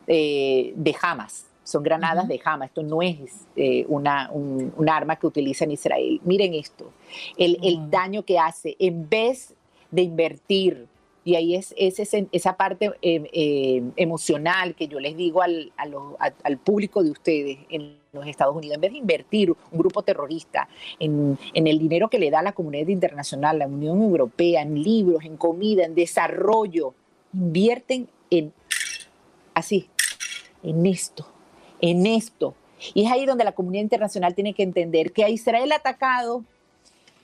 [0.08, 5.26] eh, de Hamas son granadas de Hamas, esto no es eh, una, un, arma que
[5.26, 6.20] utiliza en Israel.
[6.24, 6.92] Miren esto,
[7.36, 9.54] el, daño que hace, en vez
[9.90, 10.86] de invertir,
[11.24, 17.02] y ahí es, esa parte em, em, emocional que yo les digo al, al, público
[17.02, 21.66] de ustedes en los Estados Unidos, en vez de invertir un grupo terrorista en, en
[21.66, 25.86] el dinero que le da la comunidad internacional, la Unión Europea, en libros, en comida,
[25.86, 26.94] en desarrollo,
[27.32, 28.52] invierten en
[29.54, 29.88] así,
[30.62, 31.33] en esto
[31.80, 32.54] en esto.
[32.92, 36.44] Y es ahí donde la comunidad internacional tiene que entender que a Israel ha atacado,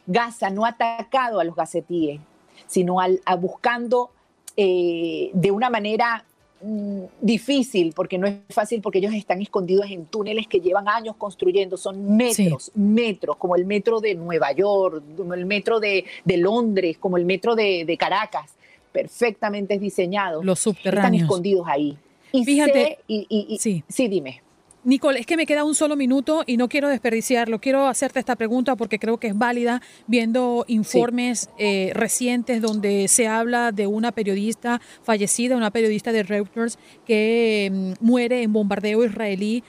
[0.07, 2.21] Gaza no ha atacado a los gazetíes,
[2.67, 4.11] sino al, a buscando
[4.57, 6.25] eh, de una manera
[6.63, 11.17] mm, difícil, porque no es fácil, porque ellos están escondidos en túneles que llevan años
[11.17, 16.99] construyendo, son metros, metros, como el metro de Nueva York, como el metro de, Londres,
[16.99, 18.53] como el metro de, Caracas,
[18.93, 20.45] perfectamente diseñados.
[20.45, 21.15] Los subterráneos.
[21.15, 21.97] Están escondidos ahí.
[22.33, 23.85] Y Fíjate, y, sí.
[23.89, 24.43] sí, dime.
[24.83, 27.61] Nicole, es que me queda un solo minuto y no quiero desperdiciarlo.
[27.61, 33.29] Quiero hacerte esta pregunta porque creo que es válida, viendo informes eh, recientes donde se
[33.29, 39.63] habla de una periodista fallecida, una periodista de Reuters que mm, muere en bombardeo israelí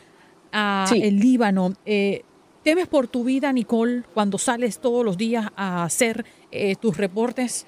[0.54, 1.74] a el Líbano.
[1.86, 2.24] Eh,
[2.64, 7.66] ¿Temes por tu vida, Nicole, cuando sales todos los días a hacer eh, tus reportes?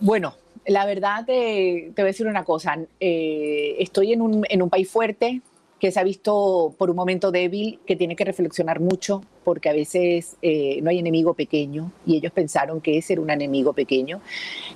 [0.00, 0.34] Bueno,
[0.68, 2.78] La verdad, te, voy a decir una cosa.
[3.00, 5.40] Eh, estoy en un, en un país fuerte,
[5.80, 9.72] que se ha visto por un momento débil, que tiene que reflexionar mucho, porque a
[9.72, 14.20] veces eh, no hay enemigo pequeño y ellos pensaron que ese era un enemigo pequeño.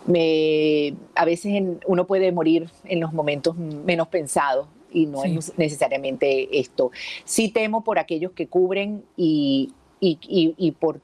[0.06, 6.58] Me, a veces uno puede morir en los momentos menos pensados y no es necesariamente
[6.58, 6.90] esto.
[7.24, 10.18] Sí temo por aquellos que cubren y, y,
[10.56, 11.00] y, por,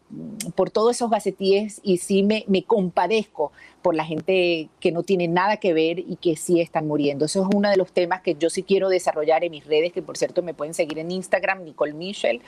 [0.55, 5.29] por todos esos gacetíes y sí me, me compadezco por la gente que no tiene
[5.29, 7.25] nada que ver y que sí están muriendo.
[7.25, 10.03] Eso es uno de los temas que yo sí quiero desarrollar en mis redes, que
[10.03, 12.41] por cierto me pueden seguir en Instagram, Nicole Michel,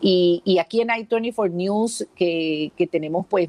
[0.00, 3.48] y, y aquí en i24 News, que, que tenemos pues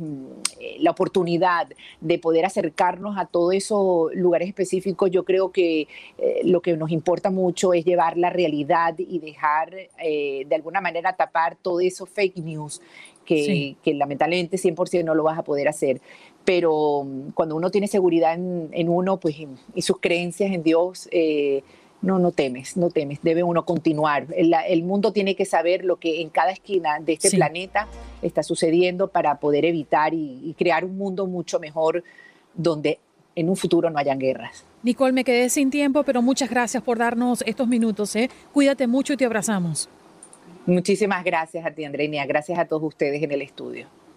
[0.79, 1.67] la oportunidad
[2.01, 6.91] de poder acercarnos a todos esos lugares específicos, yo creo que eh, lo que nos
[6.91, 12.05] importa mucho es llevar la realidad y dejar eh, de alguna manera tapar todo eso
[12.05, 12.81] fake news
[13.25, 16.01] que, que, lamentablemente 100% no lo vas a poder hacer
[16.45, 19.35] pero mm, cuando uno tiene seguridad en, uno pues,
[19.73, 21.63] y sus creencias en Dios, eh,
[22.03, 24.27] no, no temes, no temes, debe uno continuar.
[24.35, 27.87] El, mundo tiene que saber lo que en cada esquina de este planeta
[28.21, 32.03] está sucediendo para poder evitar y, crear un mundo mucho mejor
[32.53, 32.99] donde
[33.35, 34.65] en un futuro no hayan guerras.
[34.83, 38.15] Nicole, me quedé sin tiempo, pero muchas gracias por darnos estos minutos.
[38.17, 38.29] ¿eh?
[38.51, 39.89] Cuídate mucho y te abrazamos.
[40.65, 43.87] Muchísimas gracias a ti, Andrea, gracias a todos ustedes en el estudio.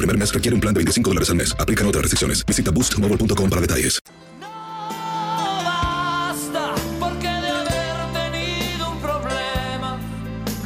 [0.00, 1.54] primer mes requiere un plan de 25 dólares al mes.
[1.58, 2.44] Aplican otras restricciones.
[2.44, 4.00] Visita boostmobile.com para detalles.
[4.40, 4.48] No
[5.64, 10.00] basta porque de haber tenido un problema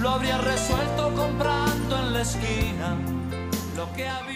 [0.00, 3.14] lo habría resuelto comprando en la esquina.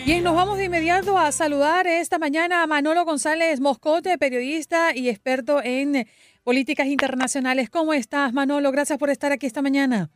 [0.04, 5.08] Bien, nos vamos de inmediato a saludar esta mañana a Manolo González Moscote, periodista y
[5.08, 6.06] experto en
[6.44, 7.68] políticas internacionales.
[7.68, 8.72] ¿Cómo estás, Manolo?
[8.72, 10.10] Gracias por estar aquí esta mañana.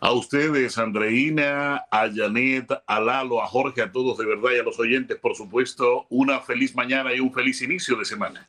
[0.00, 4.62] A ustedes, Andreina, a Janet, a Lalo, a Jorge, a todos de verdad y a
[4.62, 8.48] los oyentes, por supuesto, una feliz mañana y un feliz inicio de semana.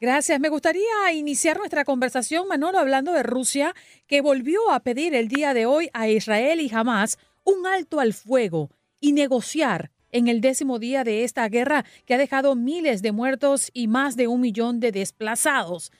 [0.00, 0.40] Gracias.
[0.40, 3.74] Me gustaría iniciar nuestra conversación, Manolo, hablando de Rusia,
[4.06, 8.12] que volvió a pedir el día de hoy a Israel y Hamas un alto al
[8.12, 13.12] fuego y negociar en el décimo día de esta guerra que ha dejado miles de
[13.12, 15.92] muertos y más de un millón de desplazados.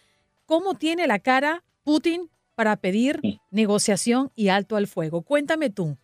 [0.47, 2.31] ¿Cómo tiene la cara Putin
[2.61, 5.23] para pedir negociación y alto al fuego.
[5.23, 5.97] Cuéntame tú.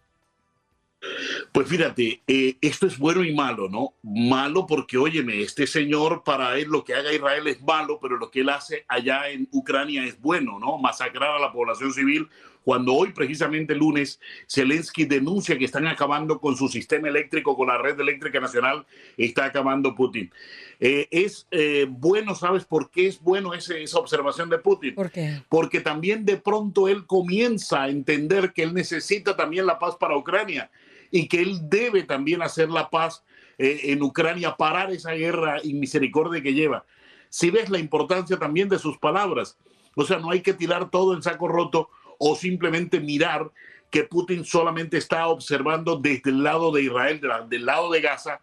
[1.52, 3.92] Pues fíjate, eh, esto es bueno y malo, ¿no?
[4.02, 8.30] Malo porque, óyeme, este señor, para él lo que haga Israel es malo, pero lo
[8.30, 10.78] que él hace allá en Ucrania es bueno, ¿no?
[10.78, 12.26] Masacrar a la población civil,
[12.66, 14.18] cuando hoy, precisamente lunes,
[14.50, 18.84] Zelensky denuncia que están acabando con su sistema eléctrico, con la red eléctrica nacional,
[19.16, 20.32] está acabando Putin.
[20.80, 24.96] Eh, es eh, bueno, ¿sabes por qué es bueno ese, esa observación de Putin?
[24.96, 25.44] ¿Por qué?
[25.48, 30.16] Porque también de pronto él comienza a entender que él necesita también la paz para
[30.16, 30.68] Ucrania
[31.12, 33.22] y que él debe también hacer la paz
[33.58, 36.84] eh, en Ucrania, parar esa guerra y misericordia que lleva.
[37.28, 39.56] Si ves la importancia también de sus palabras,
[39.94, 43.50] o sea, no hay que tirar todo en saco roto o simplemente mirar
[43.90, 48.40] que Putin solamente está observando desde el lado de Israel, del lado de Gaza,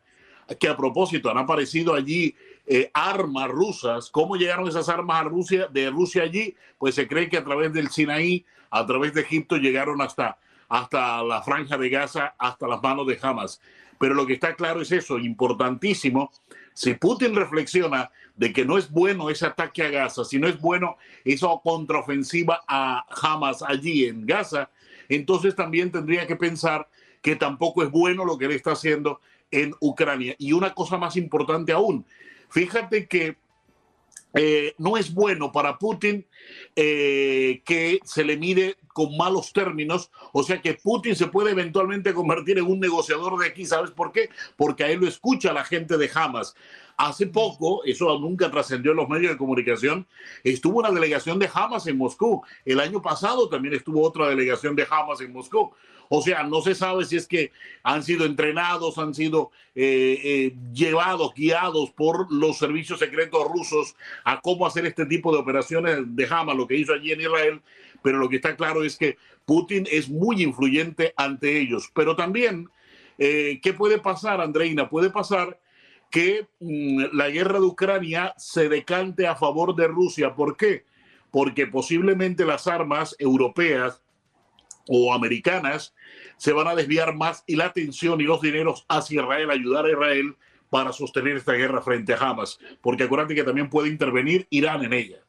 [0.59, 4.09] que a propósito han aparecido allí eh, armas rusas.
[4.09, 6.55] ¿Cómo llegaron esas armas a Rusia, de Rusia allí?
[6.77, 10.37] Pues se cree que a través del Sinaí, a través de Egipto, llegaron hasta,
[10.69, 13.61] hasta la franja de Gaza, hasta las manos de Hamas.
[13.99, 16.31] Pero lo que está claro es eso, importantísimo.
[16.73, 20.59] Si Putin reflexiona de que no es bueno ese ataque a Gaza, si no es
[20.59, 24.69] bueno esa contraofensiva a Hamas allí en Gaza,
[25.09, 26.87] entonces también tendría que pensar
[27.21, 30.35] que tampoco es bueno lo que él está haciendo en Ucrania.
[30.37, 32.05] Y una cosa más importante aún,
[32.49, 33.37] fíjate que
[34.33, 36.25] eh, no es bueno para Putin
[36.75, 42.13] eh, que se le mire con malos términos, o sea que Putin se puede eventualmente
[42.13, 44.29] convertir en un negociador de aquí, ¿sabes por qué?
[44.55, 46.55] Porque a él lo escucha la gente de Hamas.
[46.97, 50.05] Hace poco, eso nunca trascendió en los medios de comunicación,
[50.43, 52.43] estuvo una delegación de Hamas en Moscú.
[52.65, 55.71] El año pasado también estuvo otra delegación de Hamas en Moscú.
[56.09, 60.55] O sea, no se sabe si es que han sido entrenados, han sido eh, eh,
[60.71, 66.27] llevados, guiados por los servicios secretos rusos a cómo hacer este tipo de operaciones de
[66.29, 67.61] Hamas, lo que hizo allí en Israel.
[68.03, 71.89] Pero lo que está claro es que Putin es muy influyente ante ellos.
[71.95, 72.69] Pero también,
[73.17, 74.89] eh, ¿qué puede pasar, Andreina?
[74.89, 75.59] Puede pasar
[76.13, 80.35] que mm, la guerra de Ucrania se decante a favor de Rusia.
[80.35, 80.85] ¿Por qué?
[81.31, 83.99] Porque posiblemente las armas europeas
[84.87, 85.95] o americanas
[86.37, 89.89] se van a desviar más y la atención y los dineros hacia Israel, ayudar a
[89.89, 90.35] Israel
[90.69, 94.93] para sostener esta guerra frente a Hamas, porque acuérdate que también puede intervenir Irán en
[94.93, 95.22] ella.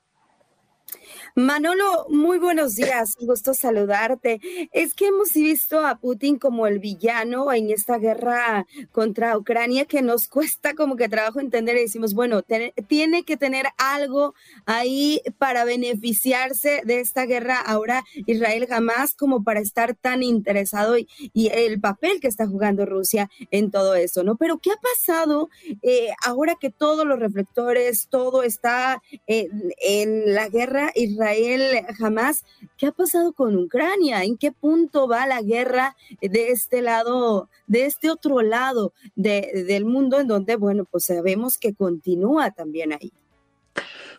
[1.36, 4.40] Manolo, muy buenos días, un gusto saludarte.
[4.70, 10.00] Es que hemos visto a Putin como el villano en esta guerra contra Ucrania que
[10.00, 15.64] nos cuesta como que trabajo entender y decimos, bueno, tiene que tener algo ahí para
[15.64, 22.20] beneficiarse de esta guerra ahora Israel jamás como para estar tan interesado y, el papel
[22.20, 24.36] que está jugando Rusia en todo eso, ¿no?
[24.36, 25.50] Pero ¿qué ha pasado
[25.82, 31.23] eh, ahora que todos los reflectores, todo está en la guerra Israel?
[31.32, 32.44] Israel jamás.
[32.76, 34.24] ¿Qué ha pasado con Ucrania?
[34.24, 40.20] ¿En qué punto va la guerra de este lado, de este otro lado del mundo
[40.20, 43.12] en donde, bueno, pues sabemos que continúa también ahí?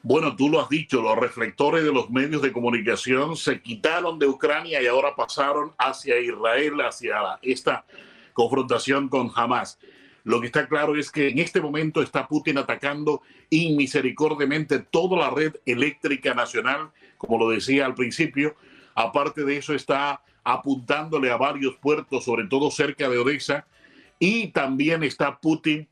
[0.02, 4.28] Bueno, tú lo has dicho, los reflectores de los medios de comunicación se quitaron de
[4.28, 7.86] Ucrania y ahora pasaron hacia Israel, hacia esta
[8.34, 9.80] confrontación con Hamas.
[10.26, 13.22] Lo que está claro es que en este momento está Putin atacando
[13.52, 18.56] inmisericordiamente toda la red eléctrica nacional, como lo decía al principio.
[18.96, 23.68] Aparte de eso, está apuntándole a varios puertos, sobre todo cerca de Odessa,
[24.18, 25.88] y también está Putin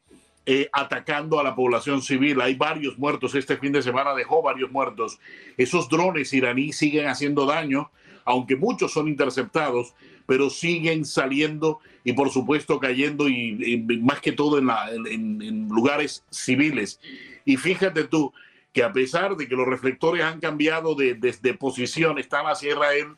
[0.48, 2.42] eh, atacando a la población civil.
[2.42, 3.36] Hay varios muertos.
[3.36, 5.20] Este fin de semana dejó varios muertos.
[5.58, 7.92] Esos drones iraníes siguen haciendo daño,
[8.26, 9.94] aunque muchos son interceptados,
[10.26, 17.00] pero siguen saliendo y por supuesto cayendo y, más que todo en, lugares civiles.
[17.46, 18.34] Y fíjate tú
[18.72, 23.16] que a pesar de que los reflectores han cambiado de, de, posición, están hacia Israel,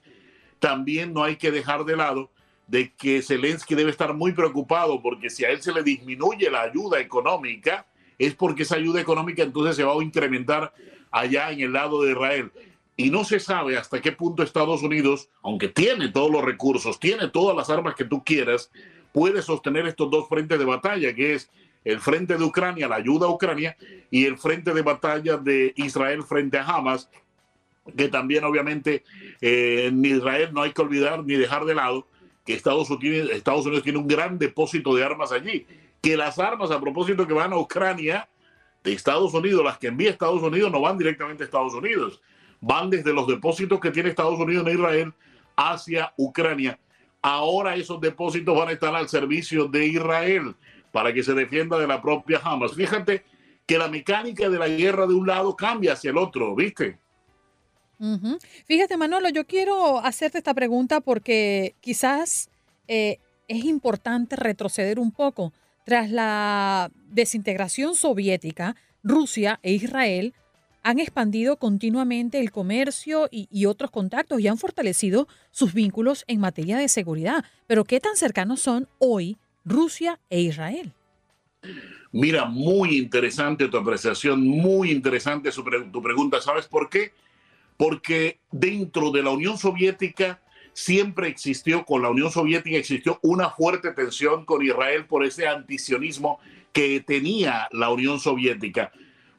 [0.59, 2.29] también no hay que dejar de lado
[2.67, 6.63] de que Zelensky debe estar muy preocupado porque si a él se le disminuye la
[6.63, 7.85] ayuda económica,
[8.17, 10.73] es porque esa ayuda económica entonces se va a incrementar
[11.11, 12.51] allá en el lado de Israel
[12.97, 17.27] y no se sabe hasta qué punto Estados Unidos, aunque tiene todos los recursos, tiene
[17.27, 18.71] todas las armas que tú quieras,
[19.11, 21.49] puede sostener estos dos frentes de batalla, que es
[21.83, 23.75] el frente de Ucrania, la ayuda a Ucrania,
[24.09, 27.09] y el frente de batalla de Israel frente a Hamas,
[27.95, 29.03] que también obviamente
[29.41, 32.07] eh, en Israel no hay que olvidar ni dejar de lado
[32.45, 35.67] que Estados Unidos, Estados Unidos tiene un gran depósito de armas allí,
[36.01, 38.29] que las armas a propósito que van a Ucrania
[38.83, 42.21] de Estados Unidos, las que envía Estados Unidos, no van directamente a Estados Unidos
[42.61, 45.13] van desde los depósitos que tiene Estados Unidos en Israel
[45.55, 46.79] hacia Ucrania.
[47.21, 50.55] Ahora esos depósitos van a estar al servicio de Israel
[50.91, 52.73] para que se defienda de la propia Hamas.
[52.73, 53.23] Fíjate
[53.65, 56.99] que la mecánica de la guerra de un lado cambia hacia el otro, ¿viste?
[58.65, 62.49] Fíjate, Manolo, yo quiero hacerte esta pregunta porque quizás
[62.87, 65.53] eh, es importante retroceder un poco.
[65.85, 70.33] Tras la desintegración soviética, Rusia e Israel
[70.85, 76.77] han expandido continuamente el comercio y, otros contactos y han fortalecido sus vínculos en materia
[76.77, 77.43] de seguridad.
[77.65, 80.93] Pero ¿qué tan cercanos son hoy Rusia e Israel?
[82.11, 85.49] Mira, muy interesante tu apreciación, muy interesante
[85.91, 86.39] tu pregunta.
[86.39, 87.13] ¿Sabes por qué?
[87.77, 90.39] Porque dentro de la Unión Soviética
[90.73, 96.39] siempre existió, con la Unión Soviética existió una fuerte tensión con Israel por ese antisionismo
[96.71, 98.91] que tenía la Unión Soviética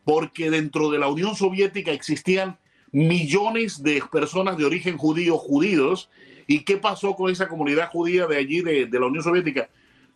[0.06, 2.56] porque dentro de la Unión Soviética existían
[2.92, 6.08] millones de personas de origen judío, judíos,
[6.46, 9.68] ¿y qué pasó con esa comunidad judía de allí, de, la Unión Soviética?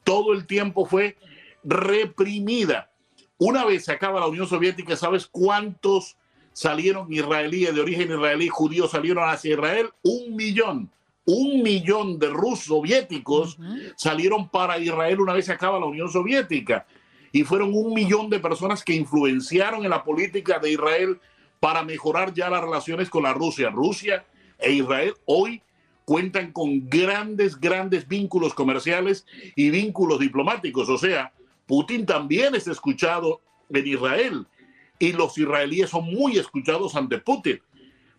[0.05, 1.16] Todo el tiempo fue
[1.64, 2.88] reprimida.
[3.36, 6.16] Una vez se acaba la Unión Soviética, ¿sabes cuántos
[6.53, 9.91] salieron israelíes de origen israelí, judíos salieron hacia Israel?
[10.05, 10.88] Un millón.
[11.24, 13.59] Un millón de rusos soviéticos
[13.97, 16.86] salieron para Israel una vez se acaba la Unión Soviética
[17.33, 21.20] y fueron un millón de personas que influenciaron en la política de Israel
[21.61, 23.70] para mejorar ya las relaciones con la Rusia.
[23.70, 24.24] Rusia
[24.59, 25.62] e Israel hoy
[26.05, 30.89] cuentan con grandes, grandes vínculos comerciales y vínculos diplomáticos.
[30.89, 31.33] O sea,
[31.66, 34.47] Putin también es escuchado en Israel
[34.99, 37.61] y los israelíes son muy escuchados ante Putin.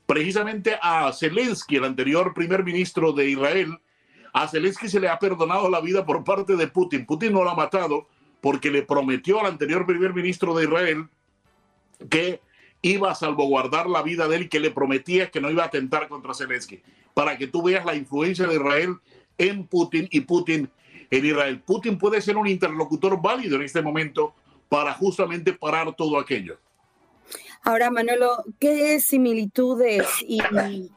[0.05, 3.77] Precisamente a Zelensky, el anterior primer ministro de Israel,
[4.33, 7.05] a Zelensky se le ha perdonado la vida por parte de Putin.
[7.05, 8.07] Putin no lo ha matado,
[8.41, 11.07] porque le prometió al anterior primer ministro de Israel
[12.09, 12.41] que
[12.81, 15.67] iba a salvaguardar la vida de él y que le prometía que no iba a
[15.67, 16.81] atentar contra Zelensky.
[17.13, 18.97] Para que tú veas la influencia de Israel
[19.37, 20.69] en Putin y Putin
[21.11, 21.61] en Israel.
[21.61, 24.33] Putin puede ser un interlocutor válido en este momento
[24.69, 26.57] para justamente parar todo aquello.
[27.63, 30.39] Ahora, Manolo, ¿qué similitudes y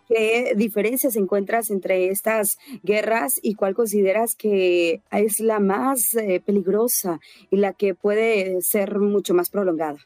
[0.09, 7.21] qué diferencias encuentras entre estas guerras y cuál consideras que es la más eh, peligrosa
[7.51, 9.99] y la que puede ser mucho más prolongada?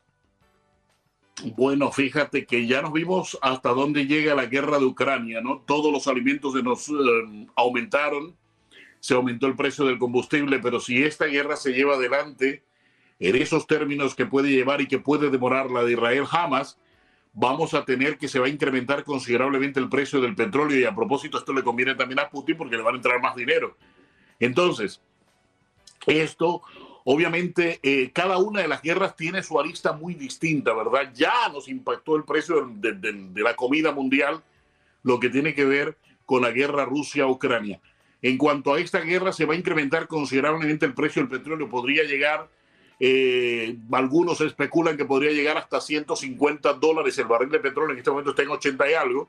[1.56, 5.60] Bueno, fíjate que ya nos vimos hasta dónde llega la guerra de Ucrania, ¿no?
[5.60, 8.36] Todos los alimentos se nos eh, aumentaron,
[8.98, 12.64] se aumentó el precio del combustible, pero si esta guerra se lleva adelante
[13.18, 16.78] en esos términos que puede llevar y que puede demorar la de Israel jamás,
[17.32, 20.94] vamos a tener que se va a incrementar considerablemente el precio del petróleo y a
[20.94, 23.76] propósito esto le conviene también a Putin porque le van a entrar más dinero.
[24.38, 25.00] Entonces,
[26.06, 26.62] esto
[27.10, 31.10] Obviamente, eh, cada una de las guerras tiene su arista muy distinta, ¿verdad?
[31.14, 34.42] Ya nos impactó el precio de, la comida mundial,
[35.02, 35.96] lo que tiene que ver
[36.26, 37.80] con la guerra Rusia-Ucrania.
[38.20, 41.70] En cuanto a esta guerra, se va a incrementar considerablemente el precio del petróleo.
[41.70, 42.46] Podría llegar,
[43.00, 47.92] eh, algunos especulan que podría llegar hasta 150 dólares el barril de petróleo.
[47.92, 49.28] En este momento está en 80 y algo.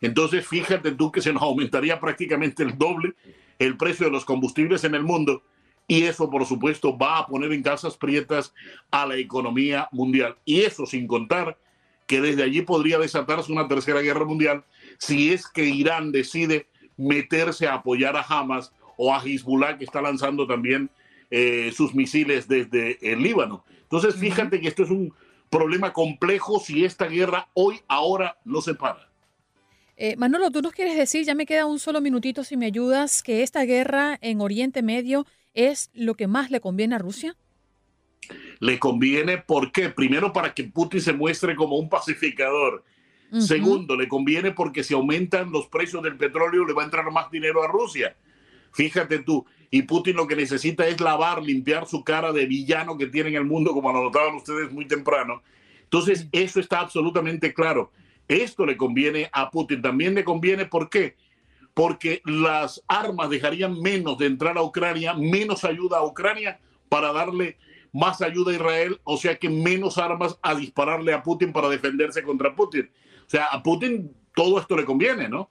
[0.00, 3.14] Entonces, fíjate tú que se nos aumentaría prácticamente el doble
[3.58, 5.42] el precio de los combustibles en el mundo
[5.88, 8.54] y eso, por supuesto, va a poner en casas prietas
[8.90, 10.36] a la economía mundial.
[10.44, 11.58] Y eso sin contar
[12.06, 14.64] que desde allí podría desatarse una tercera guerra mundial
[14.98, 20.00] si es que Irán decide meterse a apoyar a Hamas o a Hezbollah, que está
[20.00, 20.90] lanzando también
[21.34, 23.64] eh, sus misiles desde el Líbano.
[23.80, 25.14] Entonces, fíjate que esto es un
[25.48, 29.08] problema complejo si esta guerra hoy, ahora, no se para.
[29.96, 33.22] Eh, Manolo, tú nos quieres decir, ya me queda un solo minutito si me ayudas,
[33.22, 35.24] que esta guerra en Oriente Medio
[35.54, 37.34] es lo que más le conviene a Rusia?
[38.60, 39.88] Le conviene, ¿por qué?
[39.88, 42.84] Primero, para que Putin se muestre como un pacificador.
[43.38, 47.30] Segundo, le conviene porque si aumentan los precios del petróleo, le va a entrar más
[47.30, 48.14] dinero a Rusia.
[48.72, 53.08] Fíjate tú, y Putin lo que necesita es lavar, limpiar su cara de villano que
[53.08, 55.42] tiene en el mundo, como lo notaban ustedes muy temprano.
[55.82, 57.90] Entonces, eso está absolutamente claro.
[58.28, 59.82] Esto le conviene a Putin.
[59.82, 61.16] También le conviene, ¿por qué?
[61.74, 66.58] porque las armas dejarían menos de entrar a Ucrania, menos ayuda a Ucrania
[66.88, 67.56] para darle
[67.92, 72.22] más ayuda a Israel, o sea que menos armas a dispararle a Putin para defenderse
[72.22, 72.90] contra Putin.
[73.26, 75.50] O sea, a Putin todo esto le conviene, ¿no?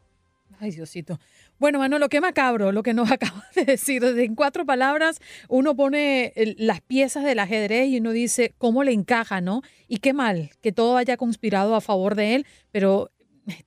[0.59, 1.19] Ay, Diosito.
[1.61, 4.03] Bueno, Manolo, qué macabro lo que nos acaba de decir.
[4.03, 9.41] En cuatro palabras, uno pone las piezas del ajedrez y uno dice cómo le encaja,
[9.41, 9.61] ¿no?
[9.87, 13.11] Y qué mal que todo haya conspirado a favor de él, pero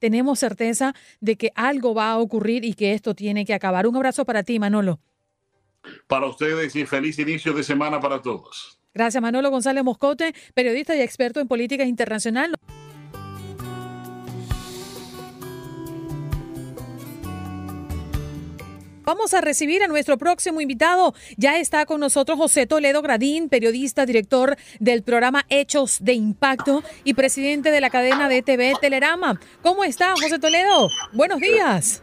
[0.00, 3.86] tenemos certeza de que algo va a ocurrir y que esto tiene que acabar.
[3.86, 4.98] Un abrazo para ti, Manolo.
[6.08, 8.80] Para ustedes y feliz inicio de semana para todos.
[8.92, 12.56] Gracias, Manolo González Moscote, periodista y experto en política internacional.
[19.04, 21.14] Vamos a recibir a nuestro próximo invitado.
[21.36, 27.12] Ya está con nosotros José Toledo Gradín, periodista, director del programa Hechos de Impacto y
[27.12, 29.38] presidente de la cadena de TV Telerama.
[29.60, 30.88] ¿Cómo está, José Toledo?
[31.12, 32.02] Buenos días.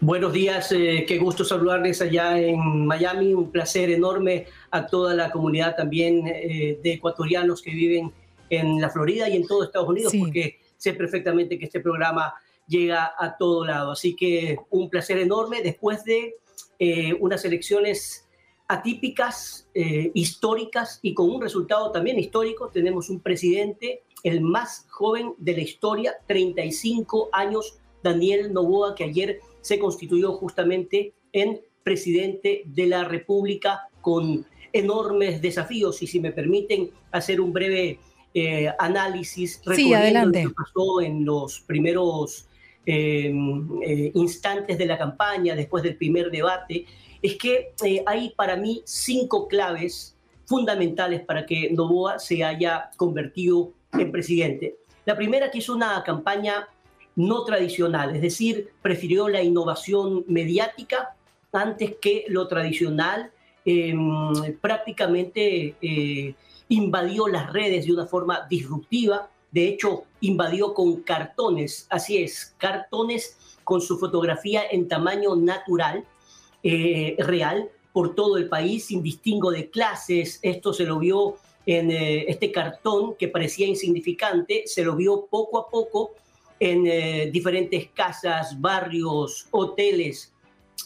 [0.00, 3.32] Buenos días, eh, qué gusto saludarles allá en Miami.
[3.32, 8.12] Un placer enorme a toda la comunidad también eh, de ecuatorianos que viven
[8.50, 12.34] en la Florida y en todo Estados Unidos, porque sé perfectamente que este programa
[12.68, 13.92] llega a todo lado.
[13.92, 16.36] Así que un placer enorme después de
[16.78, 18.28] eh, unas elecciones
[18.68, 22.68] atípicas, eh, históricas y con un resultado también histórico.
[22.68, 29.40] Tenemos un presidente, el más joven de la historia, 35 años, Daniel Novoa, que ayer
[29.62, 36.02] se constituyó justamente en presidente de la República con enormes desafíos.
[36.02, 37.98] Y si me permiten hacer un breve
[38.34, 42.47] eh, análisis, recorriendo lo que pasó en los primeros
[42.90, 46.86] Em, eh, instantes de la campaña, después del primer debate,
[47.20, 50.16] es que eh, hay para mí cinco claves
[50.46, 54.76] fundamentales para que Novoa se haya convertido en presidente.
[55.04, 56.66] La primera que hizo una campaña
[57.14, 61.14] no tradicional, es decir, prefirió la innovación mediática
[61.52, 63.30] antes que lo tradicional,
[63.66, 64.32] em,
[64.62, 66.34] prácticamente eh,
[66.70, 73.36] invadió las redes de una forma disruptiva, de hecho, invadió con cartones, así es, cartones
[73.64, 76.04] con su fotografía en tamaño natural,
[76.62, 80.38] eh, real, por todo el país, sin distingo de clases.
[80.42, 85.58] Esto se lo vio en eh, este cartón que parecía insignificante, se lo vio poco
[85.58, 86.12] a poco
[86.60, 90.32] en eh, diferentes casas, barrios, hoteles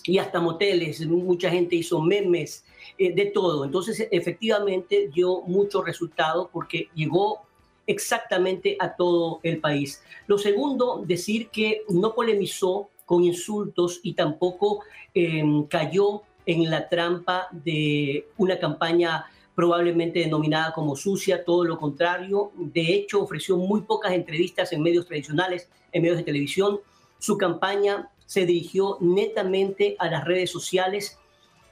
[0.05, 1.05] y hasta moteles.
[1.07, 2.65] Mucha gente hizo memes
[2.99, 3.65] de todo.
[3.65, 7.43] Entonces, efectivamente, dio mucho resultado porque llegó
[7.87, 10.03] exactamente a todo el país.
[10.27, 14.81] Lo segundo, decir que no polemizó con insultos y tampoco
[15.15, 22.53] em, cayó en la trampa de una campaña probablemente denominada como sucia, todo lo contrario.
[22.57, 26.81] De hecho, ofreció muy pocas entrevistas en medios tradicionales, en medios de televisión.
[27.19, 31.19] Su campaña se dirigió netamente a las redes sociales,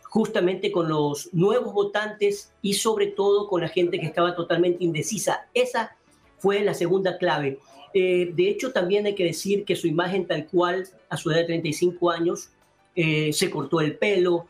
[0.02, 5.46] justamente con los nuevos votantes y sobre todo con la gente que estaba totalmente indecisa.
[5.54, 5.96] Esa
[6.40, 7.58] fue la segunda clave.
[7.92, 11.40] Eh, de hecho, también hay que decir que su imagen tal cual, a su edad
[11.40, 12.50] de 35 años,
[12.94, 14.46] eh, se cortó el pelo,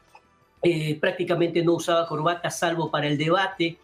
[0.62, 3.78] eh, prácticamente no usaba corbata salvo para el debate,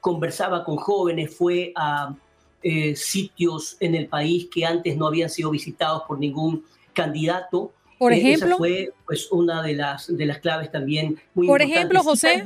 [0.00, 2.14] conversaba con jóvenes, fue a
[2.94, 7.72] sitios en el país que antes no habían sido visitados por ningún candidato.
[7.98, 8.48] Por ejemplo.
[8.48, 12.44] Esa fue pues, una de las, de las claves también muy Por ejemplo, José.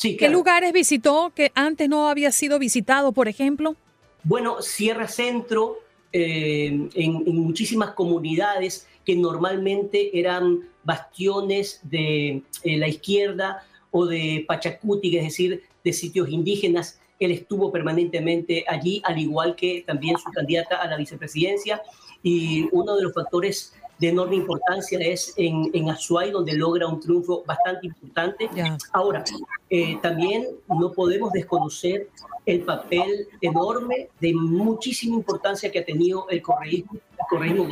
[0.00, 3.76] ¿Qué lugares visitó que antes no había sido visitado, por ejemplo?
[4.24, 5.78] Bueno, Sierra Centro,
[6.12, 15.16] eh, en, muchísimas comunidades que normalmente eran bastiones de eh, la izquierda o de Pachacuti,
[15.16, 17.00] es decir, de sitios indígenas.
[17.20, 21.82] Él estuvo permanentemente allí, al igual que también su candidata a la vicepresidencia.
[22.22, 27.00] Y uno de los factores de enorme importancia es en, en Azuay, donde logra un
[27.00, 28.50] triunfo bastante importante.
[28.92, 29.24] Ahora,
[29.70, 32.08] eh, también no podemos desconocer
[32.46, 36.92] el papel enorme de muchísima importancia que ha tenido el correísmo.
[37.12, 37.68] El correísmo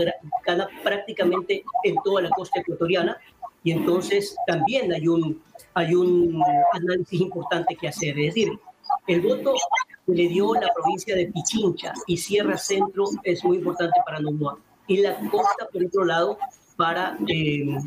[0.47, 3.17] gana prácticamente en toda la costa ecuatoriana
[3.65, 5.43] y entonces también hay un,
[5.75, 6.43] hay un
[6.73, 8.19] análisis importante que hacer.
[8.19, 8.53] Es decir,
[9.07, 9.55] el voto
[10.07, 14.59] que le dio la provincia de Pichincha y Sierra Centro es muy importante para Novoa.
[14.87, 16.39] Y la costa, por otro lado,
[16.77, 17.79] para eh,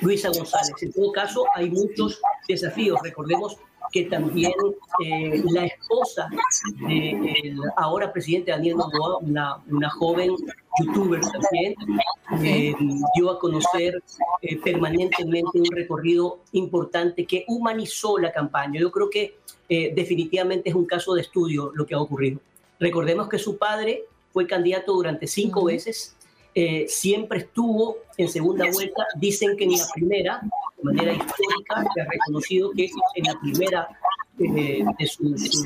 [0.00, 0.74] Luisa González.
[0.82, 2.98] En todo caso, hay muchos desafíos.
[3.02, 3.58] Recordemos
[3.92, 4.52] que también
[5.04, 6.28] eh, la esposa
[6.88, 10.34] del ahora presidente Daniel Noboa, una, una joven
[10.80, 11.74] youtuber también,
[12.42, 12.74] eh,
[13.14, 14.02] dio a conocer
[14.42, 18.80] eh, permanentemente un recorrido importante que humanizó la campaña.
[18.80, 19.38] Yo creo que
[19.68, 22.38] definitivamente es un caso de estudio lo que ha ocurrido.
[22.78, 26.14] Recordemos que su padre fue candidato durante cinco veces,
[26.88, 30.40] siempre estuvo en segunda vuelta, dicen que en la primera
[30.76, 33.88] de manera histórica, se ha reconocido que en la primera
[34.38, 35.64] eh, de, sus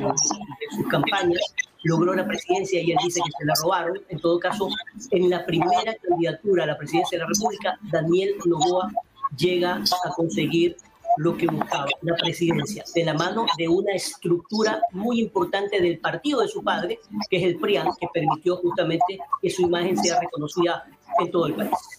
[0.91, 1.41] campañas
[1.85, 3.99] logró la presidencia y él dice que se la robaron.
[4.09, 4.69] En todo caso,
[5.11, 8.91] en la primera candidatura a la presidencia de la República, Daniel Novoa
[9.37, 10.77] llega a conseguir
[11.17, 16.43] lo que buscaba, la presidencia, de la mano de una estructura muy importante del partido
[16.43, 16.99] de su padre,
[17.29, 20.85] que es el PRIAN, que permitió justamente que su imagen sea reconocida
[21.19, 21.99] en todo el país.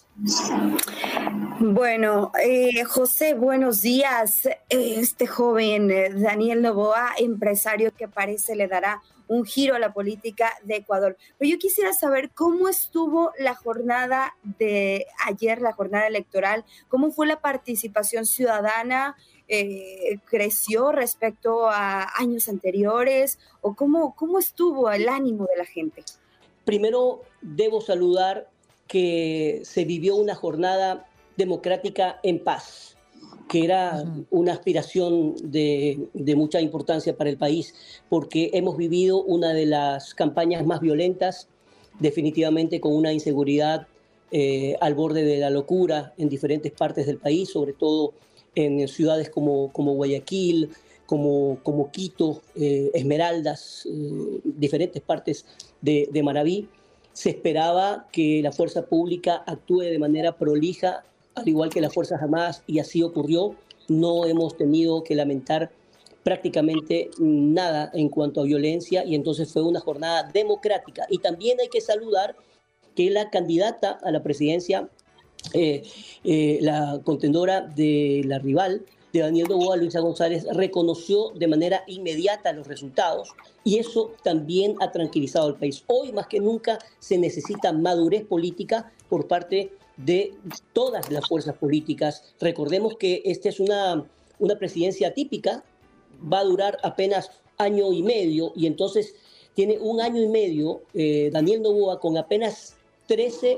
[1.60, 4.49] Bueno, eh, José, buenos días.
[4.68, 10.51] Este joven eh, Daniel Novoa, empresario que parece le dará un giro a la política
[10.63, 11.15] de Ecuador.
[11.38, 17.27] Pero yo quisiera saber cómo estuvo la jornada de ayer, la jornada electoral, cómo fue
[17.27, 19.15] la participación ciudadana,
[19.47, 26.03] eh, creció respecto a años anteriores o cómo, cómo estuvo el ánimo de la gente.
[26.65, 28.49] Primero, debo saludar
[28.88, 31.07] que se vivió una jornada
[31.38, 32.97] democrática en paz,
[33.50, 37.74] que era una aspiración de, mucha importancia para el país,
[38.08, 41.50] porque hemos vivido una de las campañas más violentas,
[42.00, 43.88] definitivamente con una inseguridad
[44.32, 48.14] eh, al borde de la locura en diferentes partes del país, sobre todo
[48.54, 50.70] en ciudades como, como Guayaquil,
[51.08, 55.45] como, como Quito, eh, Esmeraldas, eh, diferentes partes
[55.82, 56.68] de, de Maraví.
[57.14, 61.04] Se esperaba que la fuerza pública actúe de manera prolija,
[61.39, 63.55] al igual que las Fuerzas Armadas, y así ocurrió.
[63.87, 65.71] No hemos tenido que lamentar
[66.23, 71.07] prácticamente nada en cuanto a violencia y entonces fue una jornada democrática.
[71.09, 72.35] Y también hay que saludar
[72.95, 74.89] que la candidata a la presidencia,
[75.53, 75.83] eh,
[76.23, 82.53] eh, la contendora de la rival, de Daniel Novoa, Luisa González, reconoció de manera inmediata
[82.53, 83.29] los resultados
[83.63, 85.83] y eso también ha tranquilizado al país.
[85.87, 89.71] Hoy más que nunca se necesita madurez política por parte
[90.06, 90.34] de
[90.74, 92.24] todas las fuerzas políticas.
[92.39, 94.06] Recordemos que esta es una,
[94.39, 95.64] una presidencia típica,
[96.22, 99.16] va a durar apenas año y medio y entonces
[99.54, 102.76] tiene un año y medio eh, Daniel Novoa con apenas
[103.08, 103.58] 13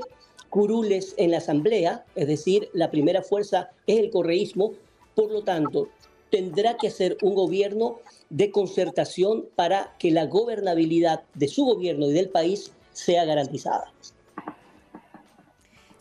[0.50, 4.72] curules en la asamblea, es decir, la primera fuerza es el correísmo,
[5.14, 5.88] por lo tanto,
[6.30, 12.12] tendrá que ser un gobierno de concertación para que la gobernabilidad de su gobierno y
[12.12, 13.92] del país sea garantizada.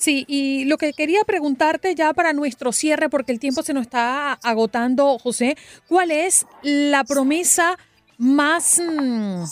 [0.01, 3.83] Sí, y lo que quería preguntarte ya para nuestro cierre, porque el tiempo se nos
[3.83, 5.55] está agotando, José,
[5.87, 7.77] ¿cuál es la promesa
[8.17, 9.43] más mm,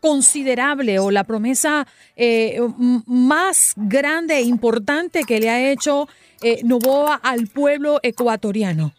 [0.00, 2.60] considerable o la promesa eh,
[3.06, 6.06] más grande e importante que le ha hecho
[6.42, 8.94] eh, Novoa al pueblo ecuatoriano?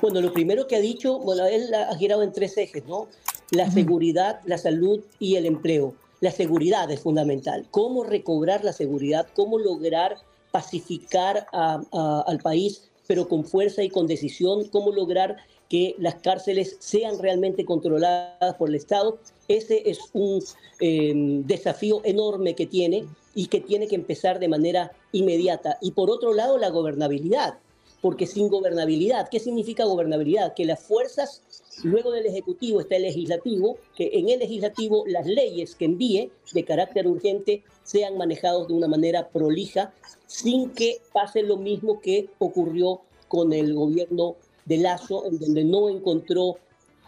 [0.00, 3.08] Bueno, lo primero que ha dicho, bueno, él ha girado en tres ejes, ¿no?
[3.50, 5.94] La seguridad, la salud y el empleo.
[6.20, 7.66] La seguridad es fundamental.
[7.70, 9.28] ¿Cómo recobrar la seguridad?
[9.34, 10.16] ¿Cómo lograr
[10.50, 14.68] pacificar al país, pero con fuerza y con decisión?
[14.68, 15.36] ¿Cómo lograr
[15.68, 19.18] que las cárceles sean realmente controladas por el Estado?
[19.46, 20.42] Ese es un
[20.80, 25.78] em, desafío enorme que tiene y que tiene que empezar de manera inmediata.
[25.80, 27.58] Y por otro lado, la gobernabilidad
[28.00, 30.54] porque sin gobernabilidad, ¿qué significa gobernabilidad?
[30.54, 31.42] Que las fuerzas,
[31.82, 36.64] luego del Ejecutivo está el Legislativo, que en el Legislativo las leyes que envíe de
[36.64, 39.92] carácter urgente sean manejadas de una manera prolija,
[40.26, 45.88] sin que pase lo mismo que ocurrió con el gobierno de Lazo, en donde no
[45.88, 46.58] encontró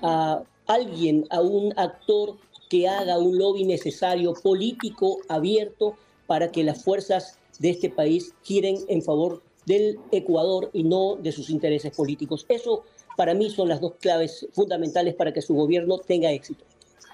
[0.03, 2.37] a alguien, a un actor
[2.69, 8.79] que haga un lobby necesario político abierto para que las fuerzas de este país giren
[8.89, 12.45] en favor del Ecuador y no de sus intereses políticos.
[12.49, 12.85] Eso
[13.17, 16.65] para mí son las dos claves fundamentales para que su gobierno tenga éxito.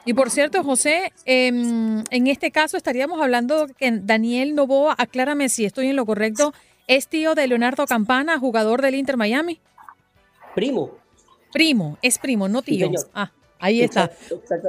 [0.07, 5.65] Y por cierto, José, em, en este caso estaríamos hablando que Daniel Novoa, aclárame si
[5.65, 6.55] estoy en lo correcto,
[6.87, 9.61] es tío de Leonardo Campana, jugador del Inter Miami.
[10.55, 10.93] Primo.
[11.53, 12.91] Primo, es primo, no tío.
[13.13, 14.13] ah, ahí está.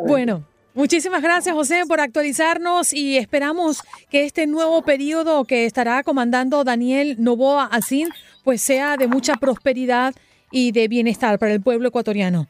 [0.07, 0.43] Bueno,
[0.77, 7.15] Muchísimas gracias, José, por actualizarnos y esperamos que este nuevo periodo que estará comandando Daniel
[7.17, 8.09] Novoa Asín
[8.43, 10.13] pues sea de mucha prosperidad
[10.51, 12.47] y de bienestar para el pueblo ecuatoriano.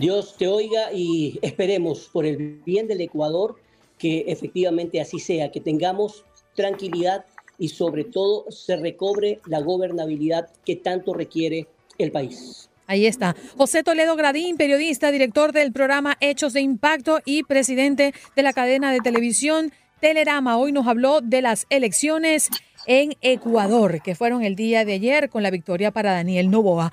[0.00, 3.54] Dios te oiga y esperemos por el bien del Ecuador
[3.98, 6.24] que efectivamente así sea, que tengamos
[6.56, 7.24] tranquilidad
[7.56, 12.68] y sobre todo se recobre la gobernabilidad que tanto requiere el país.
[12.86, 13.34] Ahí está.
[13.56, 18.92] José Toledo Gradín, periodista, director del programa Hechos de Impacto y presidente de la cadena
[18.92, 20.56] de televisión Telerama.
[20.56, 22.48] Hoy nos habló de las elecciones
[22.86, 26.92] en Ecuador, que fueron el día de ayer con la victoria para Daniel Novoa.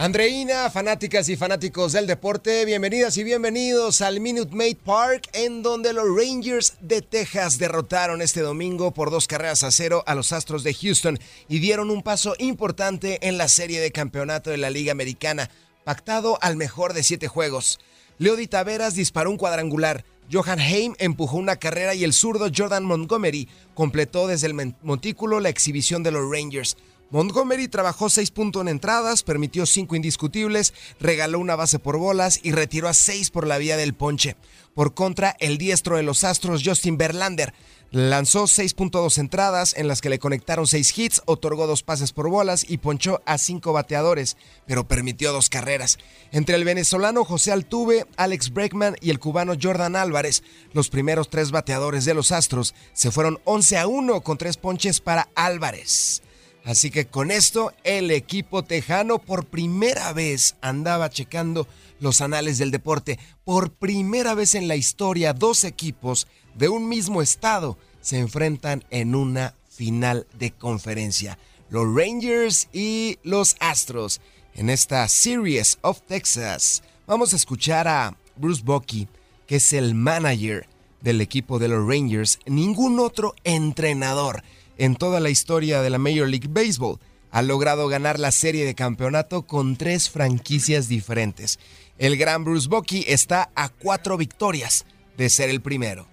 [0.00, 5.92] Andreina, fanáticas y fanáticos del deporte, bienvenidas y bienvenidos al Minute Maid Park, en donde
[5.92, 10.64] los Rangers de Texas derrotaron este domingo por dos carreras a cero a los Astros
[10.64, 11.18] de Houston
[11.50, 15.50] y dieron un paso importante en la serie de campeonato de la Liga Americana,
[15.84, 17.78] pactado al mejor de siete juegos.
[18.16, 23.50] Leody Taveras disparó un cuadrangular, Johan Heim empujó una carrera y el zurdo Jordan Montgomery
[23.74, 26.78] completó desde el montículo la exhibición de los Rangers.
[27.10, 32.52] Montgomery trabajó seis puntos en entradas, permitió cinco indiscutibles, regaló una base por bolas y
[32.52, 34.36] retiró a seis por la vía del ponche.
[34.74, 37.52] Por contra, el diestro de los Astros, Justin Verlander,
[37.90, 42.64] lanzó 6.2 entradas en las que le conectaron seis hits, otorgó dos pases por bolas
[42.68, 44.36] y ponchó a cinco bateadores,
[44.66, 45.98] pero permitió dos carreras.
[46.30, 51.50] Entre el venezolano José Altuve, Alex Breckman y el cubano Jordan Álvarez, los primeros tres
[51.50, 56.22] bateadores de los Astros se fueron 11 a 1 con tres ponches para Álvarez.
[56.64, 61.66] Así que con esto el equipo tejano por primera vez andaba checando
[62.00, 63.18] los anales del deporte.
[63.44, 69.14] Por primera vez en la historia dos equipos de un mismo estado se enfrentan en
[69.14, 71.38] una final de conferencia.
[71.70, 74.20] Los Rangers y los Astros
[74.54, 76.82] en esta Series of Texas.
[77.06, 79.08] Vamos a escuchar a Bruce Bucky,
[79.46, 80.66] que es el manager
[81.00, 82.38] del equipo de los Rangers.
[82.46, 84.42] Ningún otro entrenador
[84.80, 86.98] en toda la historia de la Major League Baseball.
[87.30, 91.58] Ha logrado ganar la serie de campeonato con tres franquicias diferentes.
[91.98, 94.86] El gran Bruce Bucky está a cuatro victorias
[95.18, 96.08] de ser el primero.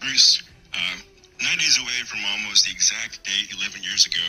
[0.00, 0.42] Bruce,
[0.74, 0.98] uh,
[1.40, 4.28] nine days away from almost the exact date 11 years ago,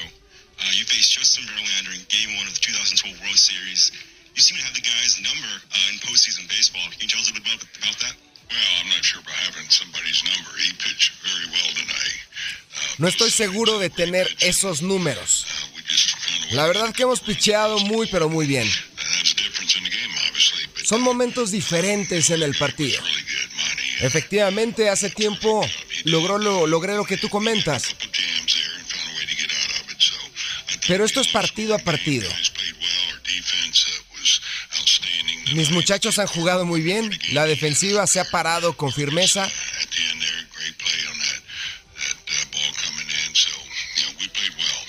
[0.62, 3.92] uh, you faced Justin Verlander in Game One of the 2012 World Series.
[4.36, 6.86] You seem to have the guy's number uh, in postseason baseball.
[6.94, 8.16] Can you tell us a little bit about, about that?
[8.46, 10.54] Well, I'm not sure about having somebody's number.
[10.62, 12.20] He pitched very well tonight.
[12.98, 15.46] No estoy seguro de tener esos números.
[16.52, 18.70] La verdad que hemos picheado muy pero muy bien.
[20.84, 23.02] Son momentos diferentes en el partido.
[24.02, 25.68] Efectivamente, hace tiempo
[26.04, 27.96] logró lo, logré lo que tú comentas.
[30.88, 32.30] Pero esto es partido a partido.
[35.54, 37.18] Mis muchachos han jugado muy bien.
[37.32, 39.44] La defensiva se ha parado con firmeza.
[39.44, 41.42] At the end there, great play on that,
[41.96, 43.36] that uh, ball coming in.
[43.36, 43.50] So,
[43.96, 44.86] you know, we played well.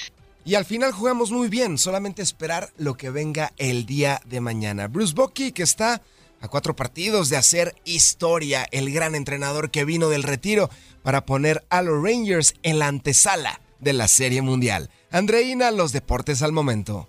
[0.47, 1.77] Y al final jugamos muy bien.
[1.77, 4.87] Solamente esperar lo que venga el día de mañana.
[4.87, 6.03] Bruce Bucky, que está
[6.41, 10.71] a cuatro partidos de hacer historia, el gran entrenador que vino del retiro
[11.03, 14.89] para poner a los Rangers en la antesala de la Serie Mundial.
[15.11, 17.09] Andreina, los deportes al momento.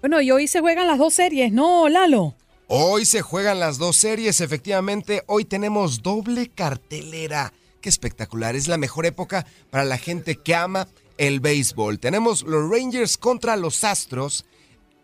[0.00, 2.36] Bueno, y hoy se juegan las dos series, ¿no, Lalo?
[2.68, 5.24] Hoy se juegan las dos series, efectivamente.
[5.26, 7.52] Hoy tenemos doble cartelera.
[7.80, 8.54] Qué espectacular.
[8.54, 10.86] Es la mejor época para la gente que ama
[11.18, 11.98] el béisbol.
[11.98, 14.44] Tenemos los Rangers contra los Astros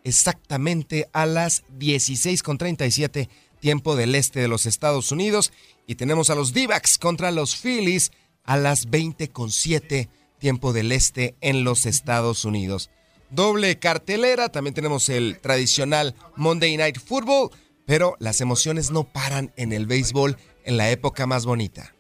[0.05, 3.29] exactamente a las 16.37
[3.61, 5.53] tiempo del este de los Estados Unidos.
[5.87, 6.69] Y tenemos a los d
[7.01, 8.13] contra los Phillies
[8.45, 12.91] a las 20.07 tiempo del este en los Estados Unidos.
[13.31, 17.51] Doble cartelera, también tenemos el tradicional Monday Night Football,
[17.85, 21.95] pero las emociones no paran en el béisbol en la época más bonita.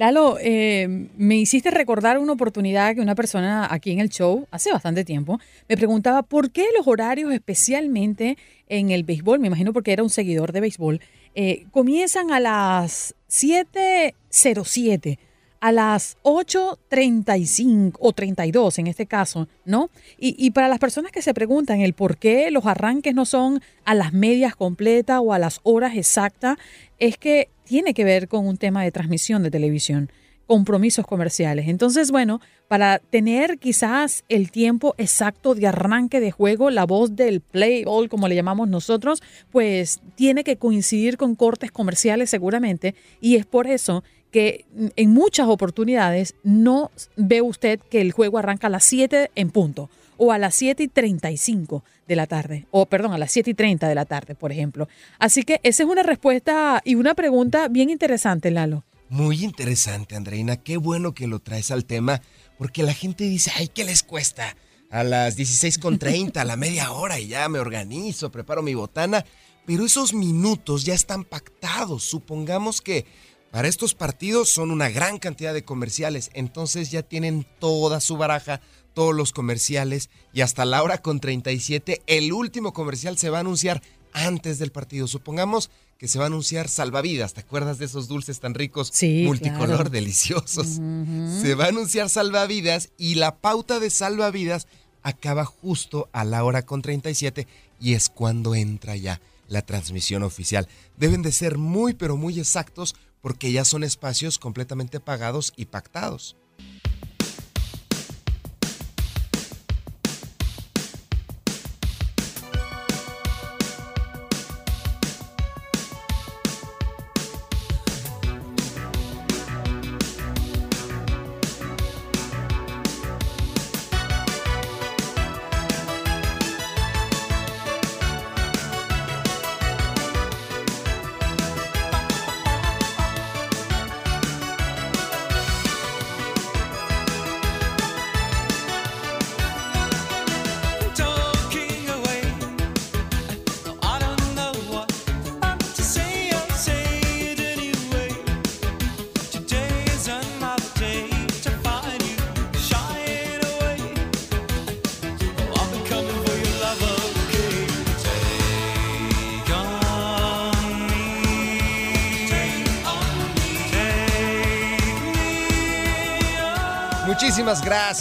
[0.00, 0.88] Lalo, eh,
[1.18, 5.38] me hiciste recordar una oportunidad que una persona aquí en el show, hace bastante tiempo,
[5.68, 8.38] me preguntaba por qué los horarios, especialmente
[8.70, 11.02] en el béisbol, me imagino porque era un seguidor de béisbol,
[11.34, 15.18] eh, comienzan a las 7.07
[15.60, 19.90] a las 8.35 o 32 en este caso, ¿no?
[20.18, 23.94] Y, para las personas que se preguntan el por qué los arranques no son a
[23.94, 26.56] las medias completas o a las horas exactas,
[26.98, 30.10] es que tiene que ver con un tema de transmisión de televisión,
[30.48, 31.68] compromisos comerciales.
[31.68, 37.40] Entonces, bueno, para tener quizás el tiempo exacto de arranque de juego, la voz del
[37.40, 43.36] play all, como le llamamos nosotros, pues tiene que coincidir con cortes comerciales seguramente, y
[43.36, 44.02] es por eso
[44.32, 44.64] que
[44.96, 49.90] en muchas oportunidades no ve usted que el juego arranca a las 7 en punto
[50.22, 53.54] o a las 7 y 35 de la tarde, o perdón, a las 7 y
[53.54, 54.86] 30 de la tarde, por ejemplo.
[55.18, 58.84] Así que esa es una respuesta y una pregunta bien interesante, Lalo.
[59.08, 60.56] Muy interesante, Andreina.
[60.58, 62.20] Qué bueno que lo traes al tema,
[62.58, 64.56] porque la gente dice, ay, ¿qué les cuesta?
[64.90, 69.24] A las 16.30, a la media hora, y ya me organizo, preparo mi botana.
[69.64, 72.04] Pero esos minutos ya están pactados.
[72.04, 73.06] Supongamos que
[73.50, 78.60] para estos partidos son una gran cantidad de comerciales, entonces ya tienen toda su baraja,
[78.94, 83.40] todos los comerciales y hasta la hora con 37 el último comercial se va a
[83.40, 83.82] anunciar
[84.12, 85.06] antes del partido.
[85.06, 89.24] Supongamos que se va a anunciar salvavidas, ¿te acuerdas de esos dulces tan ricos, sí,
[89.26, 89.90] multicolor, claro.
[89.90, 90.78] deliciosos?
[90.78, 91.42] Uh -huh.
[91.42, 94.66] Se va a anunciar salvavidas y la pauta de salvavidas
[95.02, 97.46] acaba justo a la hora con 37
[97.80, 100.68] y es cuando entra ya la transmisión oficial.
[100.96, 106.36] Deben de ser muy pero muy exactos porque ya son espacios completamente pagados y pactados.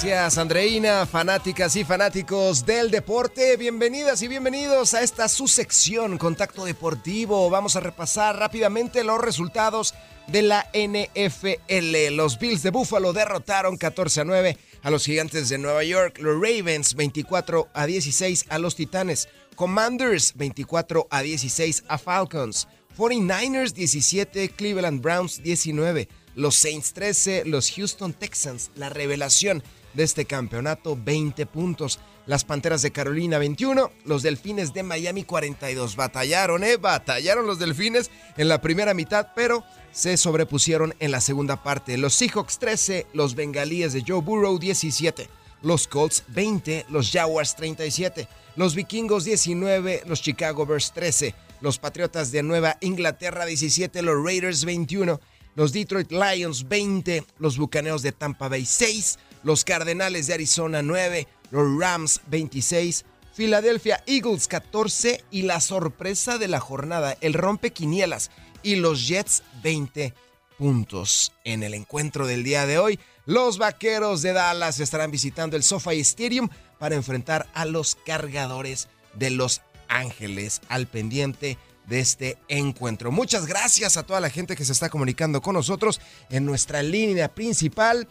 [0.02, 3.58] Gracias, Andreina, fanáticas y fanáticos del deporte.
[3.58, 7.50] Bienvenidas y bienvenidos a esta su sección Contacto Deportivo.
[7.50, 9.94] Vamos a repasar rápidamente los resultados
[10.28, 12.16] de la NFL.
[12.16, 16.20] Los Bills de Buffalo derrotaron 14 a 9 a los Gigantes de Nueva York.
[16.20, 19.28] Los Ravens 24 a 16 a los Titanes.
[19.56, 22.70] Commanders 24 a 16 a Falcons.
[22.98, 26.08] 49ers 17, Cleveland Browns 19
[26.40, 29.62] los Saints 13, los Houston Texans, la revelación
[30.00, 32.00] de este campeonato, 20 puntos.
[32.26, 35.98] Las Panteras de Carolina 21, los Delfines de Miami 42.
[35.98, 36.78] Batallaron, ¿eh?
[36.78, 41.98] Batallaron los Delfines en la primera mitad, pero se sobrepusieron en la segunda parte.
[41.98, 45.28] Los Seahawks 13, los Bengalíes de Joe Burrow 17,
[45.64, 52.32] los Colts 20, los Jaguars 37, los Vikingos 19, los Chicago Bears 13, los Patriotas
[52.32, 55.20] de Nueva Inglaterra 17, los Raiders 21
[55.56, 61.28] los Detroit Lions 20, los Bucaneos de Tampa Bay 6, los Cardenales de Arizona 9,
[61.52, 68.32] los Rams 26, Philadelphia Eagles 14 y la sorpresa de la jornada, el rompequinielas
[68.64, 70.14] y los Jets 20
[70.58, 71.32] puntos.
[71.46, 76.00] En el encuentro del día de hoy, los Vaqueros de Dallas estarán visitando el SoFi
[76.02, 83.12] Stadium para enfrentar a los cargadores de Los Ángeles al pendiente de este encuentro.
[83.12, 87.34] Muchas gracias a toda la gente que se está comunicando con nosotros en nuestra línea
[87.34, 88.08] principal,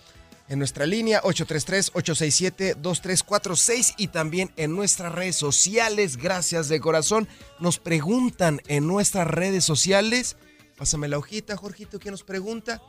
[0.49, 6.16] en nuestra línea 833-867-2346 y también en nuestras redes sociales.
[6.16, 7.28] Gracias de corazón.
[7.61, 10.36] Nos preguntan en nuestras redes sociales.
[10.76, 12.80] Pásame la hojita, Jorgito, ¿quién nos pregunta?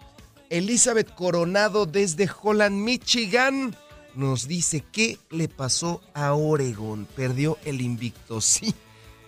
[0.50, 3.76] Elizabeth Coronado desde Holland, Michigan.
[4.16, 7.08] Nos dice qué le pasó a Oregon.
[7.16, 8.40] Perdió el invicto.
[8.50, 8.74] Sí,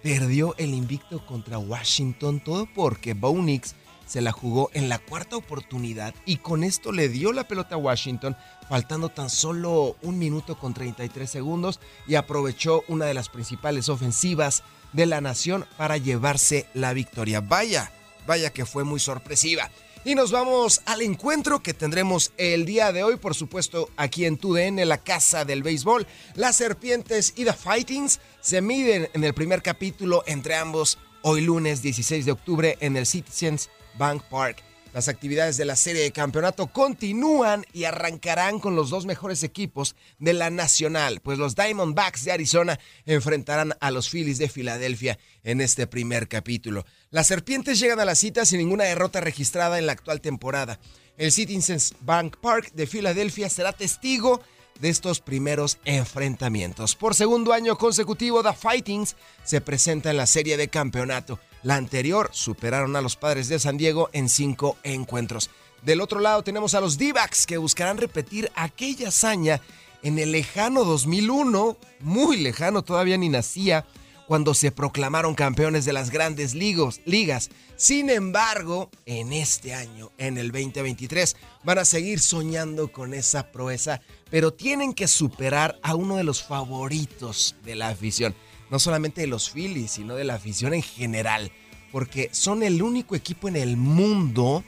[0.02, 3.76] perdió el invicto contra Washington, todo porque Bo Nix
[4.12, 7.78] se la jugó en la cuarta oportunidad y con esto le dio la pelota a
[7.78, 8.36] Washington,
[8.68, 14.64] faltando tan solo un minuto con 33 segundos y aprovechó una de las principales ofensivas
[14.92, 17.40] de la nación para llevarse la victoria.
[17.40, 17.90] Vaya,
[18.28, 19.72] vaya que fue muy sorpresiva.
[20.04, 24.36] Y nos vamos al encuentro que tendremos el día de hoy, por supuesto, aquí en
[24.36, 26.06] TUDN, la casa del béisbol.
[26.36, 31.82] Las serpientes y The Fightings se miden en el primer capítulo entre ambos hoy lunes
[31.82, 34.64] 16 de octubre en el Citizens Bank Park.
[34.94, 39.96] Las actividades de la serie de campeonato continúan y arrancarán con los dos mejores equipos
[40.20, 45.62] de la nacional, pues los Diamondbacks de Arizona enfrentarán a los Phillies de Filadelfia en
[45.62, 46.86] este primer capítulo.
[47.10, 50.78] Las serpientes llegan a la cita sin ninguna derrota registrada en la actual temporada.
[51.18, 54.42] El Citizens Bank Park de Filadelfia será testigo
[54.82, 56.96] de estos primeros enfrentamientos.
[56.96, 59.16] Por segundo año consecutivo, The Fightings
[59.46, 61.40] se presenta en la serie de campeonato.
[61.64, 65.52] La anterior superaron a los padres de San Diego en cinco encuentros.
[65.84, 67.14] Del otro lado tenemos a los d
[67.46, 69.62] que buscarán repetir aquella hazaña
[70.02, 73.86] en el lejano 2001, muy lejano, todavía ni nacía,
[74.28, 77.50] cuando se proclamaron campeones de las grandes ligas.
[77.76, 84.02] Sin embargo, en este año, en el 2023, van a seguir soñando con esa proeza,
[84.30, 88.34] pero tienen que superar a uno de los favoritos de la afición
[88.72, 91.52] no solamente de los Phillies, sino de la afición en general,
[91.92, 94.64] porque son el único equipo en el mundo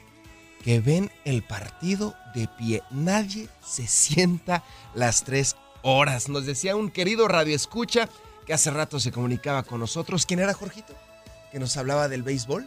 [0.62, 2.82] que ven el partido de pie.
[2.90, 4.62] Nadie se sienta
[4.94, 6.28] las tres horas.
[6.28, 8.08] Nos decía un querido radio escucha
[8.46, 10.26] que hace rato se comunicaba con nosotros.
[10.26, 10.94] ¿Quién era Jorgito?
[11.50, 12.66] Que nos hablaba del béisbol.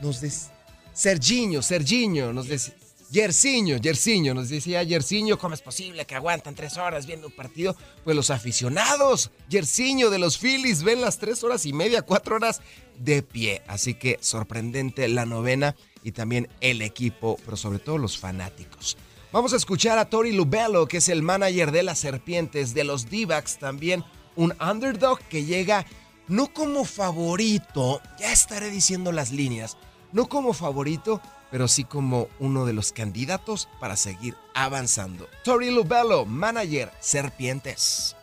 [0.00, 0.52] Nos decía...
[0.92, 2.74] Sergiño, Sergiño, nos decía...
[3.10, 7.76] Yersiño, Yersiño, nos decía Yersiño, ¿cómo es posible que aguantan tres horas viendo un partido?
[8.02, 12.60] Pues los aficionados, Yersiño de los Phillies, ven las tres horas y media, cuatro horas
[12.98, 13.62] de pie.
[13.68, 18.96] Así que sorprendente la novena y también el equipo, pero sobre todo los fanáticos.
[19.32, 23.08] Vamos a escuchar a Tori Lubello, que es el manager de las Serpientes, de los
[23.08, 23.26] d
[23.60, 24.04] también
[24.34, 25.86] un underdog que llega
[26.26, 29.76] no como favorito, ya estaré diciendo las líneas,
[30.12, 31.20] no como favorito,
[31.50, 35.28] pero sí como uno de los candidatos para seguir avanzando.
[35.44, 38.16] Tori Lubello, manager Serpientes.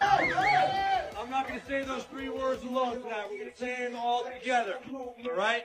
[0.00, 3.26] I'm not going to say those three words alone tonight.
[3.30, 4.78] We're going to say them all together.
[4.92, 5.64] All right?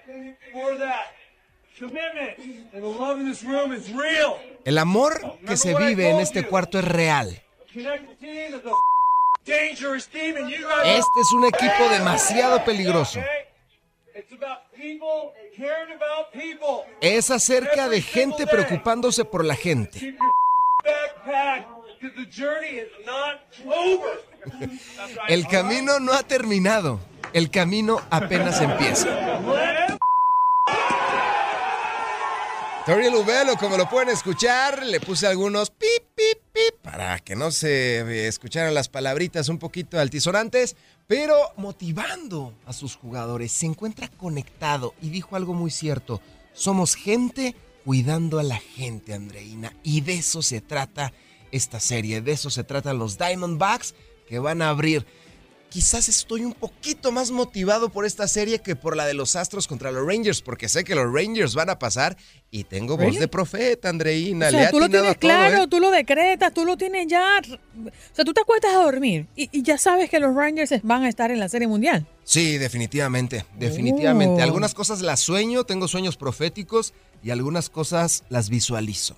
[0.52, 1.14] For that,
[1.78, 2.38] commitment
[2.74, 4.38] and the love in this room is real.
[4.66, 7.42] El amor que se vive en este cuarto es real.
[7.74, 7.90] Este
[11.22, 13.20] es un equipo demasiado peligroso.
[17.02, 20.16] Es acerca de gente preocupándose por la gente.
[25.28, 27.00] El camino no ha terminado.
[27.34, 29.08] El camino apenas empieza.
[32.92, 37.50] Tori Lubelo, como lo pueden escuchar, le puse algunos pip, pip, pip para que no
[37.50, 40.76] se escucharan las palabritas un poquito altisonantes
[41.08, 43.54] pero motivando a sus jugadores.
[43.54, 46.20] Se encuentra conectado y dijo algo muy cierto.
[46.52, 49.74] Somos gente cuidando a la gente, Andreina.
[49.84, 51.14] Y de eso se trata
[51.54, 52.20] esta serie.
[52.20, 53.96] De eso se tratan los Diamondbacks
[54.28, 55.06] que van a abrir
[55.72, 59.68] quizás estoy un poquito más motivado por esta serie que por la de los Astros
[59.68, 62.18] contra los Rangers, porque sé que los Rangers van a pasar
[62.52, 64.50] y tengo voz de profeta, Andreina.
[64.50, 65.68] O sea, tú lo tienes claro, ¿eh?
[65.68, 67.40] tú lo decretas, tú lo tienes ya.
[67.86, 71.10] O sea, tú te acuestas a dormir y, ya sabes que los Rangers van a
[71.10, 72.06] estar en la serie mundial.
[72.26, 74.42] Sí, definitivamente, definitivamente.
[74.42, 74.44] Oh.
[74.44, 76.94] Algunas cosas las sueño, tengo sueños proféticos
[77.24, 79.16] y algunas cosas las visualizo.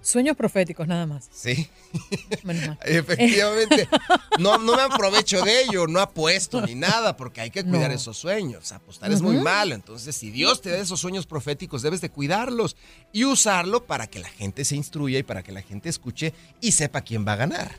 [0.00, 1.28] Sueños proféticos nada más.
[1.32, 1.68] Sí.
[2.84, 3.88] Efectivamente.
[4.38, 8.16] No, no me aprovecho de ello, no apuesto ni nada, porque hay que cuidar esos
[8.16, 8.72] sueños.
[8.72, 9.74] Apostar es muy malo.
[9.74, 12.76] Entonces, si Dios te da esos sueños proféticos, debes de cuidarlos
[13.12, 16.72] y usarlo para que la gente se instruya y para que la gente escuche y
[16.72, 17.72] sepa quién va a ganar.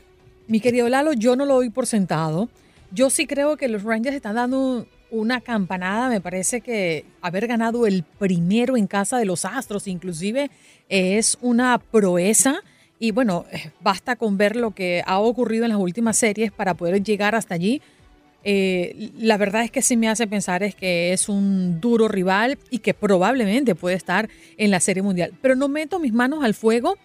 [0.46, 2.48] Mi querido Lalo, yo no lo doy por sentado.
[2.92, 6.08] Yo sí creo que los Rangers están dando una campanada.
[6.08, 10.50] Me parece que haber ganado el primero en casa de los Astros, inclusive,
[10.88, 12.62] es una proeza.
[12.98, 16.74] Y bueno, eh, basta con ver lo que ha ocurrido en las últimas series para
[16.74, 17.80] poder llegar hasta allí.
[18.42, 22.58] Eh, la verdad es que sí me hace pensar es que es un duro rival
[22.70, 25.32] y que probablemente puede estar en la Serie Mundial.
[25.42, 26.96] Pero no meto mis manos al fuego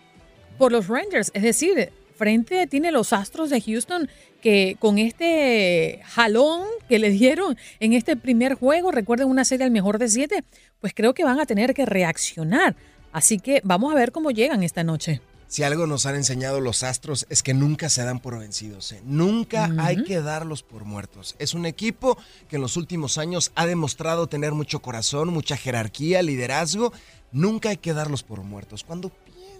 [0.57, 1.31] por los Rangers.
[1.33, 4.09] Es decir, frente tiene los Astros de Houston
[4.41, 9.71] que con este jalón que le dieron en este primer juego, recuerden una serie al
[9.71, 10.43] mejor de siete,
[10.79, 12.75] pues creo que van a tener que reaccionar.
[13.11, 15.21] Así que vamos a ver cómo llegan esta noche.
[15.47, 18.91] Si algo nos han enseñado los astros es que nunca se dan por vencidos.
[18.91, 19.01] ¿eh?
[19.05, 21.35] Nunca hay que darlos por muertos.
[21.39, 22.17] Es un equipo
[22.49, 26.91] que en los últimos años ha demostrado tener mucho corazón, mucha jerarquía, liderazgo.
[27.31, 28.83] Nunca hay que darlos por muertos.
[28.83, 29.11] Cuando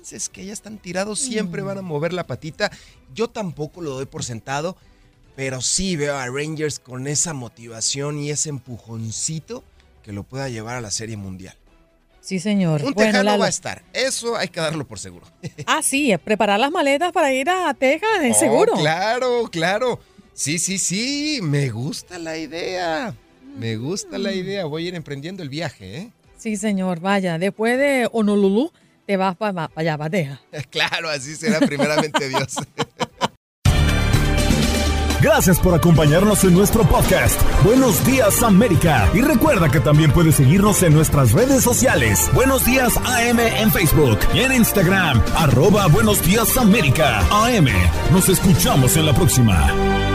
[0.06, 1.86] pienses que ya están tirados, siempre van a Mm.
[1.86, 2.72] mover la patita.
[3.16, 4.78] Yo tampoco lo doy por sentado,
[5.36, 9.64] pero sí veo a Rangers con esa motivación y ese empujoncito
[10.04, 11.56] que lo pueda llevar a la Serie Mundial.
[12.22, 12.84] Sí, señor.
[12.84, 13.40] Un Bueno, tejano Lalo.
[13.40, 13.82] va a estar.
[13.94, 15.26] Eso hay que darlo por seguro.
[15.66, 18.74] Ah, sí, preparar las maletas para ir a Texas, es Oh, seguro.
[18.74, 20.00] Claro, claro.
[20.34, 21.40] Sí, sí, sí.
[21.42, 23.16] Me gusta la idea.
[23.58, 24.22] Me gusta Mm.
[24.22, 24.66] la idea.
[24.66, 26.12] Voy a ir emprendiendo el viaje, ¿eh?
[26.38, 27.40] Sí, señor, vaya.
[27.40, 28.72] Después de Honolulu,
[29.06, 30.40] te vas para allá, para Texas.
[30.70, 32.56] Claro, así será primeramente Dios.
[35.22, 37.42] Gracias por acompañarnos en nuestro podcast.
[37.64, 39.10] Buenos días América.
[39.14, 42.30] Y recuerda que también puedes seguirnos en nuestras redes sociales.
[42.34, 45.24] Buenos días AM en Facebook y en Instagram.
[45.36, 47.22] Arroba Buenos días América.
[47.32, 47.70] AM.
[48.12, 50.15] Nos escuchamos en la próxima.